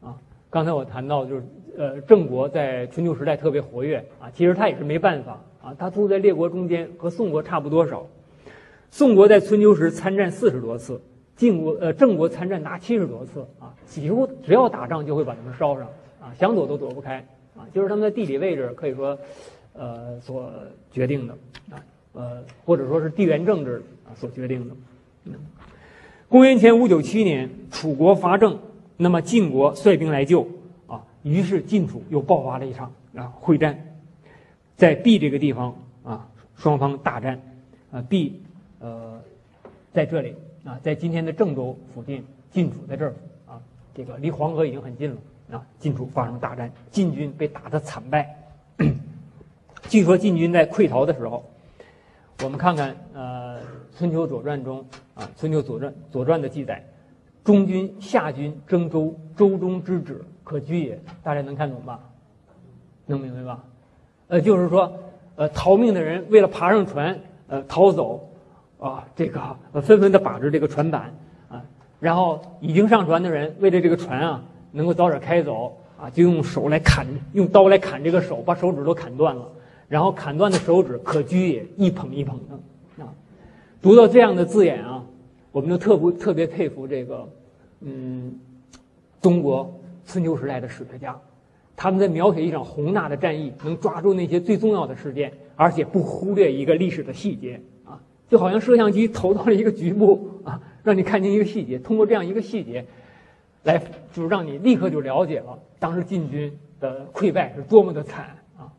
[0.00, 0.14] 啊。
[0.48, 1.42] 刚才我谈到，就是
[1.76, 8.06] 呃，郑国在春秋时代特别活跃啊，其实他也是没办法啊，他住在列国中间，和宋国差不多少。
[8.92, 11.00] 宋国在春秋时参战四十多次，
[11.34, 15.88] 晋国呃郑国参战达七十多次啊，几乎只要打仗就会把他们烧上
[16.20, 17.26] 啊，想躲都躲不开。
[17.56, 19.18] 啊，就是他们的地理位置可以说，
[19.72, 20.52] 呃，所
[20.92, 21.34] 决定的
[21.70, 21.82] 啊，
[22.12, 24.74] 呃，或者说是地缘政治啊所决定的。
[26.28, 28.58] 公元前五九七年，楚国伐郑，
[28.96, 30.46] 那么晋国率兵来救
[30.86, 33.96] 啊，于是晋楚又爆发了一场啊会战，
[34.76, 37.40] 在毕这个地方啊，双方大战
[37.92, 38.40] 啊，毕
[38.80, 39.20] 呃
[39.92, 40.34] 在这里
[40.64, 43.14] 啊，在今天的郑州附近，晋楚在这儿
[43.46, 43.62] 啊，
[43.94, 45.16] 这个离黄河已经很近了
[45.50, 48.36] 啊，晋楚发生大战，晋军被打得惨败。
[49.88, 51.44] 据说晋军在溃逃的时候，
[52.42, 53.58] 我们看看呃
[53.96, 54.84] 《春秋左传》中
[55.14, 56.84] 啊，《春秋左传》左传的记载，
[57.44, 61.00] 中军下军征周，周中之止可居也。
[61.22, 62.00] 大家能看懂吧？
[63.06, 63.64] 能明白吧？
[64.26, 64.92] 呃，就是说，
[65.36, 67.16] 呃，逃命的人为了爬上船，
[67.46, 68.28] 呃，逃走，
[68.80, 69.40] 啊，这个
[69.80, 71.14] 纷纷的把着这个船板
[71.48, 71.62] 啊，
[72.00, 74.42] 然后已经上船的人为了这个船啊
[74.76, 79.50] 能够早点开走啊，就用手来砍，用刀来砍这个手，把手指都砍断了。
[79.88, 83.08] 然后砍断的手指可居也，一捧一捧的啊。
[83.80, 85.04] 读到这样的字眼啊，
[85.52, 87.28] 我们就特不特别佩服这个，
[87.80, 88.34] 嗯，
[89.22, 89.72] 中国
[90.04, 91.16] 春秋时代的史学家，
[91.76, 102.84] 他们在描写一场宏大的战役，能抓住那些最重要的事件，而且不忽略一个历史的细节啊，就好像摄像机投到了一个局部啊，让你看清一个细节，通过这样一个细节，
[103.66, 108.70] 来就是让你立刻就了解了当时晋军的溃败是多么的惨啊。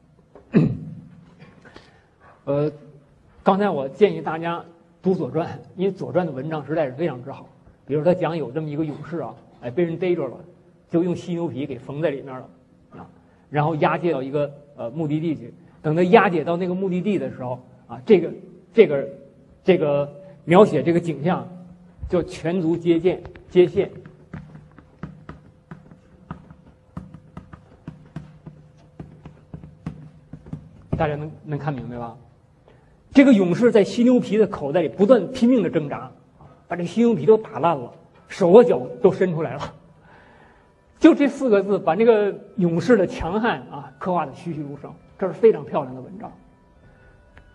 [2.45, 2.71] 呃，
[3.43, 4.63] 刚才我建议大家
[5.01, 7.49] 读《左传》，因为《左传》的文章实在是非常之好。
[7.85, 10.37] 比如他讲有这么一个勇士啊，哎，被人逮着了，
[10.89, 12.49] 就用犀牛皮给缝在里面了，
[12.91, 13.05] 啊，
[13.49, 15.53] 然后押解到一个呃目的地去。
[15.81, 18.31] 等他押解到那个目的地的时候，啊，这个
[18.73, 19.07] 这个
[19.65, 20.09] 这个
[20.45, 21.45] 描写这个景象，
[22.07, 23.91] 叫全族接见接线。
[30.97, 32.17] 大家能能看明白吧？
[33.13, 36.11] 这个勇士在犀牛皮的口袋里不断拼命的挣扎，
[36.67, 37.91] 把这个犀牛皮都打烂了，
[38.27, 39.73] 手和脚都伸出来了。
[40.99, 46.31] 就这四个字，把那个勇士的强悍啊刻画的栩栩如生，这是非常漂亮的文章。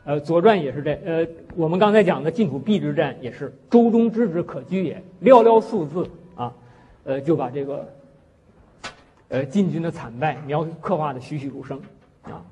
[0.05, 6.53] 呃，《左传》也是这，呃，我们刚才讲的晋楚邲之战也是“周中之止可居也”，寥寥数字啊，
[7.05, 7.89] 呃，就把这个
[9.29, 11.81] 呃晋军的惨败描刻画的栩栩如生
[12.23, 12.43] 啊。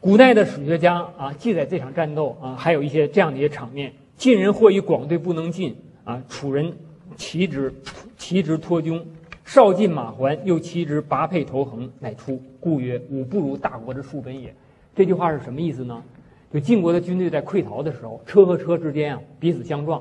[0.00, 5.74] 古代的史学家啊，记载这场战斗啊，还有一些这样的一些场面：晋人或以广队不能进
[6.04, 6.72] 啊，楚人
[7.16, 7.74] 齐之
[8.16, 9.04] 齐之脱军，
[9.44, 12.40] 少进马还，又齐之拔佩头横，乃出。
[12.60, 14.54] 故曰：吾不如大国之数本也。
[14.94, 16.00] 这句话是什么意思呢？
[16.52, 20.00] 就晋国的军队在溃逃的时候，车和车之间啊彼此相撞，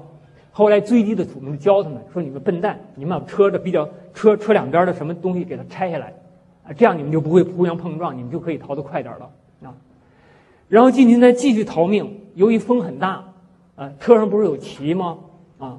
[0.52, 6.14] 后来追击的楚兵教他们说：“你们笨蛋，你们把车的比较车车两边的什么东西给它拆下来
[6.64, 9.28] 啊，这样你们就不会互相碰撞，你们就可以逃得快点了。”
[10.68, 13.24] 然后晋军再继续逃命，由于风很大，
[13.76, 15.18] 啊，车上不是有骑吗？
[15.57, 15.78] 啊，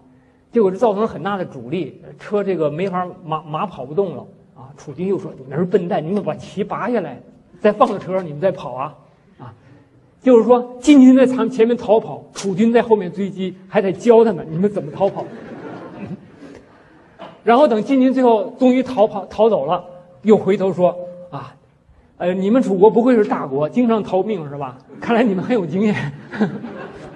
[0.50, 4.26] 结果这造成了很大的阻力，车这个没法马马跑不动了。
[4.56, 7.20] 啊，楚军又说：“你们是笨蛋，你们把旗拔下来，
[7.60, 8.94] 再放到车上，你们再跑啊！”
[9.38, 9.54] 啊，
[10.22, 15.24] 就是说晋军在前前面逃跑，楚军在后面追击，还得教他们你们怎么逃跑。
[17.44, 19.84] 然后等晋军最后终于逃跑逃走了，
[20.22, 20.96] 又回头说。
[21.30, 21.54] 啊
[22.18, 24.76] 呃，你们楚国不愧是大国，经常逃命是吧？
[25.00, 25.94] 看来你们很有经验。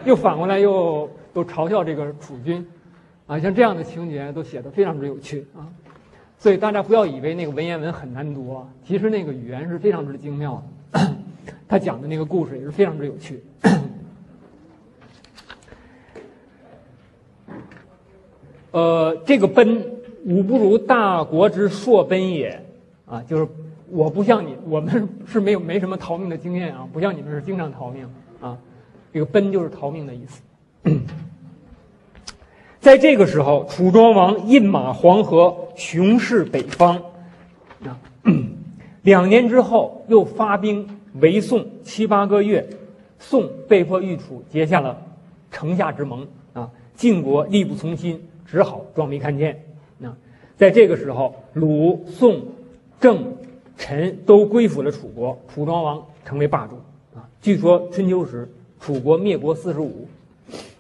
[0.07, 2.65] 又反过来又又嘲笑这个楚军，
[3.27, 5.67] 啊，像这样的情节都写的非常之有趣啊。
[6.39, 11.01] 所以大家不要以为那个文言文很难读，啊，其实那个语言是非常之精妙的。
[11.67, 13.43] 他讲的那个故事也是非常之有趣。
[18.71, 19.85] 呃，这个奔，
[20.25, 22.65] 吾不如大国之硕奔也，
[23.05, 23.49] 啊，就是。
[23.93, 28.09] 我不像你，我们是没有没什么逃命的经验啊，不像你们是经常逃命
[28.41, 28.57] 啊。
[29.13, 30.41] 这个奔就是逃命的意思。
[32.81, 36.97] 在这个时候，楚庄王饮马黄河，雄视北方。
[37.85, 38.01] 啊，
[39.03, 40.89] 两年之后又发兵
[41.21, 42.67] 围宋七八个月，
[43.19, 44.97] 宋被迫与楚结下了
[45.51, 46.71] 城下之盟啊。
[46.95, 49.63] 晋国力不从心，只好装没看见。
[50.03, 50.17] 啊，
[50.57, 52.41] 在这个时候，鲁、宋、
[52.99, 53.37] 郑。
[53.77, 56.77] 臣都归附了楚国，楚庄王成为霸主
[57.17, 57.27] 啊！
[57.41, 58.49] 据说春秋时
[58.79, 60.07] 楚国灭国四十五，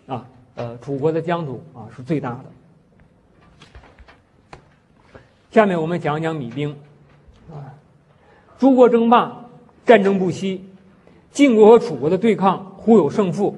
[0.06, 2.44] 啊，呃，楚国的疆土啊是最大的。
[5.50, 6.76] 下面我们讲讲米兵，
[7.50, 7.74] 啊，
[8.58, 9.46] 诸国争霸，
[9.84, 10.64] 战争不息，
[11.32, 13.56] 晋国和楚国的对抗互有胜负，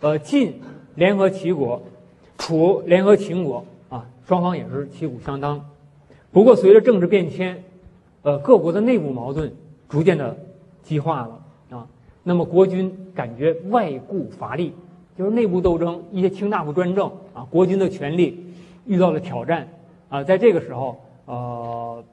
[0.00, 0.60] 呃，晋
[0.94, 1.82] 联合齐国，
[2.38, 5.68] 楚联合秦国，啊，双方也是旗鼓相当。
[6.32, 7.62] 不过随着政治变迁。
[8.28, 9.50] 呃，各国的内部矛盾
[9.88, 10.36] 逐渐的
[10.82, 11.88] 激化了啊。
[12.22, 14.74] 那么国君感觉外顾乏力，
[15.16, 18.52] 就是内部斗争，一些卿大夫专政啊，国君的权力
[18.84, 19.66] 遇到了挑战
[20.10, 22.04] 啊，在这个时候，呃，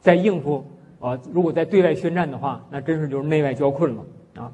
[0.00, 0.64] 在应付
[1.00, 4.02] 啊，如果在对外宣战的话，那真是就是内外交困了
[4.36, 4.52] 啊，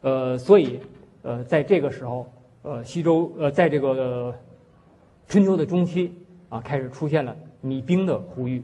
[0.00, 0.80] 呃，所以
[1.22, 2.26] 呃，在这个时候，
[2.62, 4.34] 呃，西周呃，在这个
[5.28, 6.12] 春秋的中期
[6.48, 8.60] 啊，开始出现了弭兵的呼吁，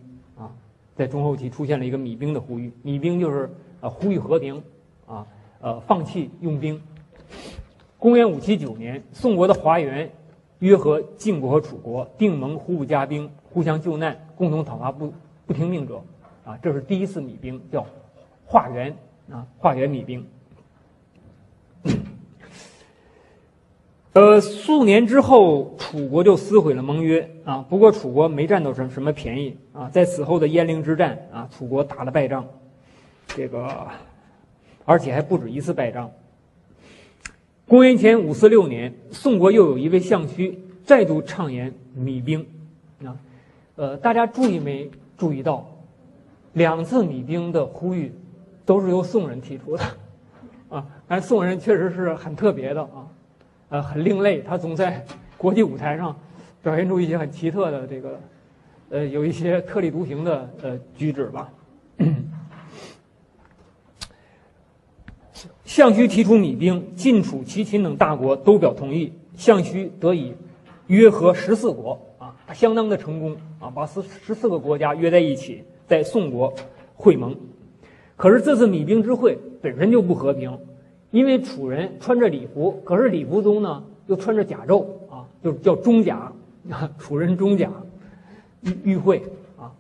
[0.98, 3.48] 在中后期出现了一个米兵的呼吁，米兵就是
[3.80, 4.60] 呃呼吁和平
[5.06, 5.24] 啊，
[5.60, 6.82] 呃，放弃用兵。
[8.00, 10.10] 公元五七九年，宋国的华元
[10.58, 15.12] 约和晋国和楚国定盟，互不加兵，互相救难，共同讨伐不
[15.46, 16.02] 不听命者。
[16.44, 17.86] 啊，这是第一次米兵，叫
[18.44, 18.96] 华元
[19.30, 20.26] 啊，华元米兵。
[24.14, 27.64] 呃，数年之后，楚国就撕毁了盟约啊。
[27.68, 29.88] 不过楚国没占到什么什么便宜啊。
[29.90, 32.44] 在此后的鄢陵之战啊，楚国打了败仗，
[33.28, 33.86] 这个
[34.84, 36.10] 而且还不止一次败仗。
[37.66, 42.44] 公元前五四六年，宋国又有一位相须再度倡言米兵，
[43.04, 43.14] 啊，
[43.76, 45.70] 呃，大家注意没注意到，
[46.54, 48.12] 两次米兵的呼吁
[48.64, 49.84] 都是由宋人提出的，
[50.70, 53.06] 啊，但是宋人确实是很特别的啊，
[53.70, 55.04] 呃，很另类，他总在
[55.36, 56.16] 国际舞台上
[56.62, 58.20] 表现出一些很奇特的这个，
[58.88, 61.52] 呃，有一些特立独行的呃举止吧。
[65.64, 70.34] 项须提出弭兵，晋、楚、齐、秦等大国都表同意，项须得以
[70.86, 76.52] 约合十四国啊，他相当的成功啊，把十十四个国家约在一起，在宋国
[76.96, 77.36] 会盟。
[78.16, 80.58] 可是这次弭兵之会本身就不和平，
[81.10, 86.32] 因为楚人穿着礼服，可是礼服中呢又穿着甲胄啊，就叫中甲
[86.70, 87.70] 啊， 楚人中甲
[88.62, 89.22] 与与会
[89.58, 89.72] 啊，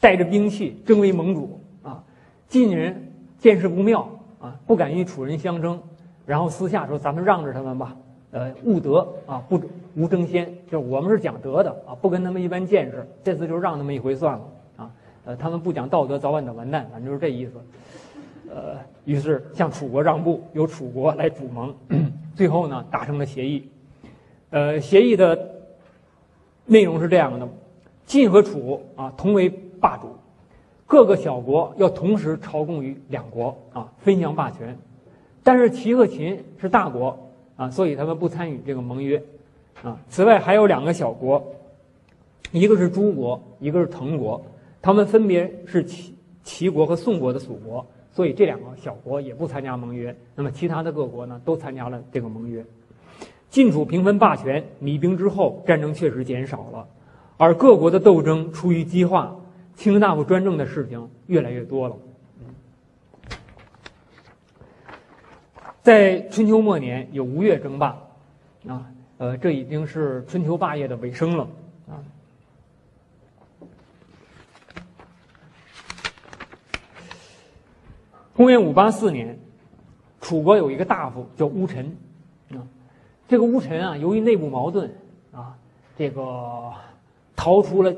[0.00, 2.02] 带着兵器争为盟主啊，
[2.48, 4.08] 晋人见势不妙。
[4.42, 5.78] 啊，不敢与楚人相争，
[6.24, 7.94] 然后私下说：“咱们让着他们吧，
[8.30, 9.60] 呃，务德啊，不
[9.94, 13.06] 无争先，就是我们是讲德的啊，不跟他们一般见识。
[13.22, 14.48] 这次就让他们一回算了
[14.78, 14.90] 啊，
[15.26, 17.52] 呃，他们不讲道德，早晚得完蛋，反正就是这意思。
[18.52, 21.72] 呃，于是向楚国让步，由楚国来主盟，
[22.34, 23.68] 最后呢达成了协议。
[24.50, 25.38] 呃，协议的
[26.66, 27.48] 内容是这样的：
[28.04, 29.48] 晋和楚啊同为
[29.80, 30.08] 霸主。”
[30.84, 34.76] 各个小国要同时朝贡于两国啊，分享霸权。
[35.44, 37.16] 但是齐和秦是大国
[37.54, 39.22] 啊，所以他们不参与这个盟约
[39.84, 39.96] 啊。
[40.08, 41.40] 此外还有两个小国，
[42.50, 44.42] 一个是诸国，一个是滕国，
[44.82, 50.16] 他们分别是齐齐国和宋国的属国，所以这两个小国也不参加盟约。
[50.34, 52.64] 那么其他的各国呢，都参加了这个盟约。
[53.48, 56.88] 晋楚平分霸权，弭兵之后，战争确实减少了，
[57.36, 59.36] 而各国的斗争出于激化。
[59.76, 61.96] 卿大夫专政的事情越来越多了。
[65.82, 67.98] 在春秋末年有吴越争霸，
[68.68, 68.86] 啊，
[69.16, 71.48] 呃，这已经是春秋霸业的尾声了，
[71.88, 72.04] 啊。
[78.40, 79.38] 公元五八四年，
[80.22, 81.94] 楚国有一个大夫叫乌臣，
[82.52, 82.64] 啊，
[83.28, 84.90] 这个乌臣啊，由于内部矛盾，
[85.30, 85.54] 啊，
[85.98, 86.72] 这个
[87.36, 87.94] 逃出了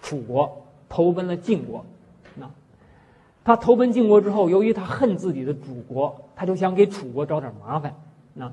[0.00, 0.48] 楚国。
[0.88, 1.84] 投奔了晋国，
[2.36, 2.48] 那
[3.42, 7.92] 他投奔晋国之后，由于他恨自己的祖国，他就想给楚国找点麻烦，
[8.34, 8.52] 那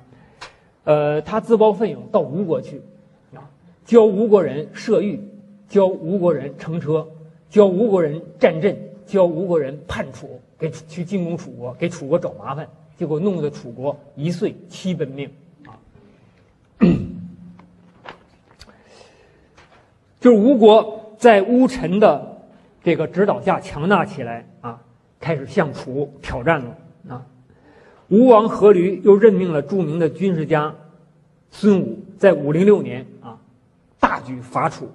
[0.85, 2.81] 呃，他自报奋勇到吴国去，
[3.35, 3.45] 啊，
[3.85, 5.21] 教吴国人射御，
[5.67, 7.07] 教吴国人乘车，
[7.51, 8.75] 教吴国人战阵，
[9.09, 15.29] 教吴国人叛楚，给去进攻楚国，给楚国找麻烦，结果弄得楚国一岁七奔命，
[15.65, 15.73] 啊，
[20.19, 22.37] 就是吴国在乌臣的。
[22.81, 24.81] 这个指导下强大起来啊，
[25.19, 26.77] 开始向楚挑战了
[27.09, 27.25] 啊。
[28.07, 30.73] 吴王阖闾又任命了著名的军事家
[31.51, 33.37] 孙武，在五零六年啊，
[33.99, 34.89] 大举伐楚。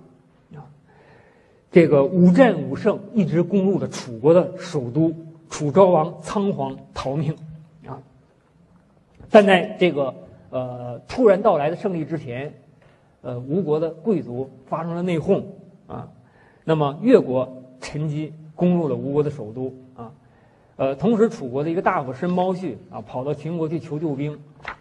[1.74, 5.12] 这个五战五胜，一直攻入了楚国的首都，
[5.50, 7.36] 楚昭王仓皇逃命
[7.84, 7.98] 啊。
[9.28, 10.14] 但在这个
[10.50, 12.54] 呃突然到来的胜利之前，
[13.22, 15.42] 呃，吴国的贵族发生了内讧
[15.88, 16.08] 啊，
[16.62, 17.60] 那么越国。
[17.80, 20.10] 趁机攻入了吴国的首都啊，
[20.76, 24.38] 呃，同时楚国的一个大夫申包胥啊，跑到秦国去求救兵，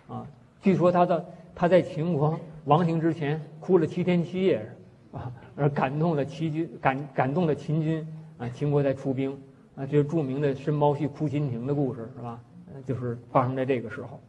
[0.08, 0.26] 啊，
[0.62, 4.66] 据说他的他在秦国亡行之前哭了七天七夜，
[5.14, 8.06] 啊，而感动了齐军，感感动了秦军
[8.38, 9.32] 啊，秦国在出兵
[9.78, 12.40] 啊，这是著名的申包胥哭秦庭的故事是吧？
[12.86, 14.20] 就是发生在这个时候，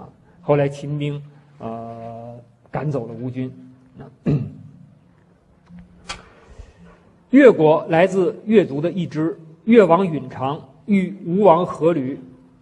[0.00, 0.08] 啊，
[0.40, 1.22] 后来秦兵
[1.58, 2.34] 呃
[2.70, 3.52] 赶走了吴军，
[3.96, 4.04] 那。
[7.30, 12.18] 越国来自越族的一支，越王允常与吴王阖闾，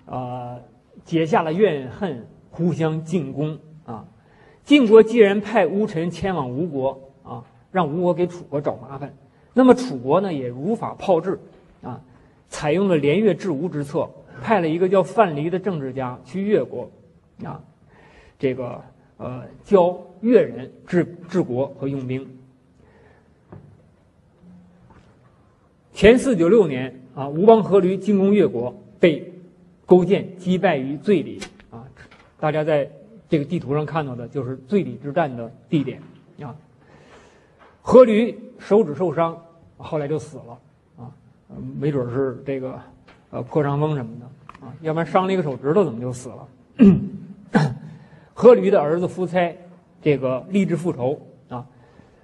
[0.07, 0.57] 啊，
[1.05, 4.05] 结下了怨恨，互相进攻啊。
[4.64, 7.10] 晋国既然派乌臣前往吴国，
[7.73, 9.14] 让吴国给楚国找麻烦，
[9.55, 11.39] 那么楚国呢也如法炮制
[11.83, 12.01] 啊，
[12.49, 14.09] 采用了连越制吴之策，
[14.43, 16.91] 派了一个叫范蠡的政治家去越国
[17.45, 17.62] 啊，
[18.39, 18.81] 这个
[19.18, 22.27] 呃教越人治治国和用兵。
[25.93, 29.33] 前四九六年啊，吴邦阖闾进攻越国，被
[29.85, 31.41] 勾践击败于醉里
[31.71, 31.87] 啊。
[32.39, 32.91] 大家在
[33.29, 36.01] 这个地图上看到的就是醉里之战的地点
[36.41, 36.57] 啊。
[37.85, 39.37] 阖闾手指受伤，
[39.76, 40.59] 后来就死了
[40.99, 41.11] 啊。
[41.78, 42.78] 没准是这个
[43.31, 46.49] 呃破伤风什么的啊，要不然伤了一个手指头怎么就死了？
[48.35, 49.57] 阖闾的儿子夫差
[50.01, 51.66] 这个立志复仇啊，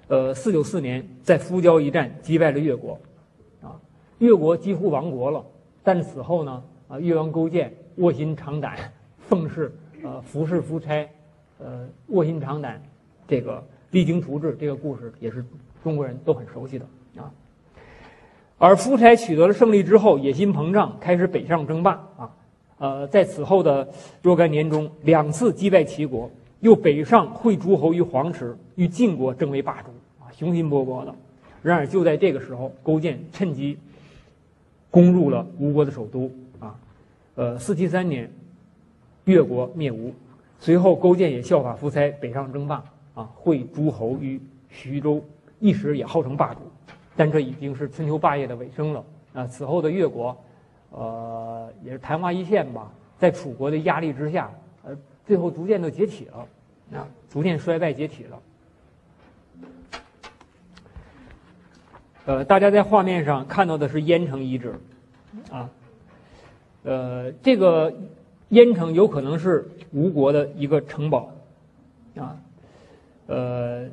[0.08, 2.98] 呃，四九四年在夫交一战击败了越国。
[4.18, 5.44] 越国几乎亡国了，
[5.82, 8.74] 但此后呢，啊，越王勾践卧薪尝胆，
[9.18, 9.70] 奉侍
[10.02, 11.06] 呃服侍夫差，
[11.58, 12.80] 呃卧薪尝胆，
[13.28, 15.44] 这个励精图治，这个故事也是
[15.82, 17.30] 中国人都很熟悉的啊。
[18.58, 22.30] 而夫差取得了胜利之后，野心膨胀，开始北上争霸啊，
[22.78, 23.88] 呃，在此后的
[24.22, 26.30] 若干年中，两次击败齐国，
[26.60, 29.88] 又北上会诸侯于黄池，与晋国争为霸主
[30.20, 31.14] 啊，雄心勃勃的。
[31.62, 33.78] 然而就在这个时候，勾践趁机。
[34.88, 36.74] 攻入了吴国的首都啊，
[37.34, 38.32] 呃，四七三年，
[39.24, 40.14] 越国灭吴，
[40.58, 42.82] 随后勾践也效法夫差北上争霸
[43.16, 45.24] 啊，会诸侯于徐州，
[45.58, 46.60] 一时也号称霸主，
[47.16, 49.46] 但这已经是春秋霸业的尾声了啊。
[49.46, 50.36] 此后的越国，
[50.90, 54.50] 呃，也是昙花一现吧，在楚国的压力之下，
[54.84, 54.94] 呃，
[55.26, 58.38] 最后逐渐的解体了，啊，逐渐衰败解体了。
[62.26, 64.74] 呃，大家在画面上看到的是燕城遗址，
[65.50, 65.70] 啊，
[66.82, 67.94] 呃，这个
[68.50, 71.32] 燕城有可能是吴国的一个城堡，
[72.16, 72.36] 啊，
[73.26, 73.88] 呃，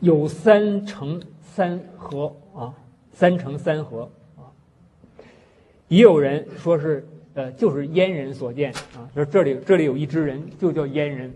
[0.00, 2.74] 有三城三河啊，
[3.12, 4.48] 三城三河啊，
[5.88, 11.34] 也有人说是呃，就是燕人所建啊，就是这里这里有一支人就叫燕人，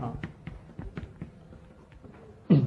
[0.00, 0.12] 啊。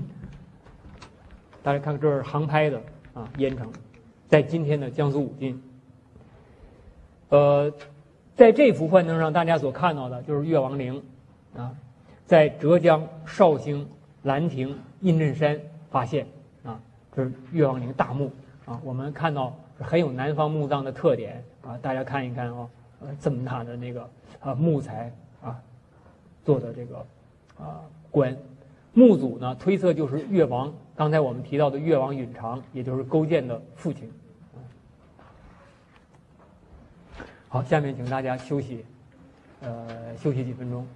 [1.63, 2.79] 大家看，这是航拍的
[3.15, 3.71] 啊，燕城，
[4.27, 5.59] 在今天的江苏武进。
[7.29, 7.73] 呃，
[8.35, 11.03] 在这幅幻灯上，大家所看到的就是越王陵
[11.57, 11.73] 啊，
[12.25, 13.87] 在浙江绍兴
[14.23, 15.59] 兰亭印镇山
[15.91, 16.25] 发现
[16.63, 16.79] 啊，
[17.11, 18.31] 这是越王陵大墓
[18.65, 18.79] 啊。
[18.83, 22.69] 我们看到很有南方墓葬的特点啊，大家看一看啊，
[23.01, 24.09] 呃，这么大的那个
[24.39, 25.13] 啊木材
[25.43, 25.59] 啊
[26.43, 27.05] 做的这个
[27.59, 28.35] 啊棺，
[28.93, 30.73] 墓祖呢推测就是越王。
[30.95, 34.09] 刚才我们提到的越王允常，也就是勾践的父亲。
[37.49, 38.83] 好，下面请大家休息，
[39.61, 40.87] 呃，休息几分钟。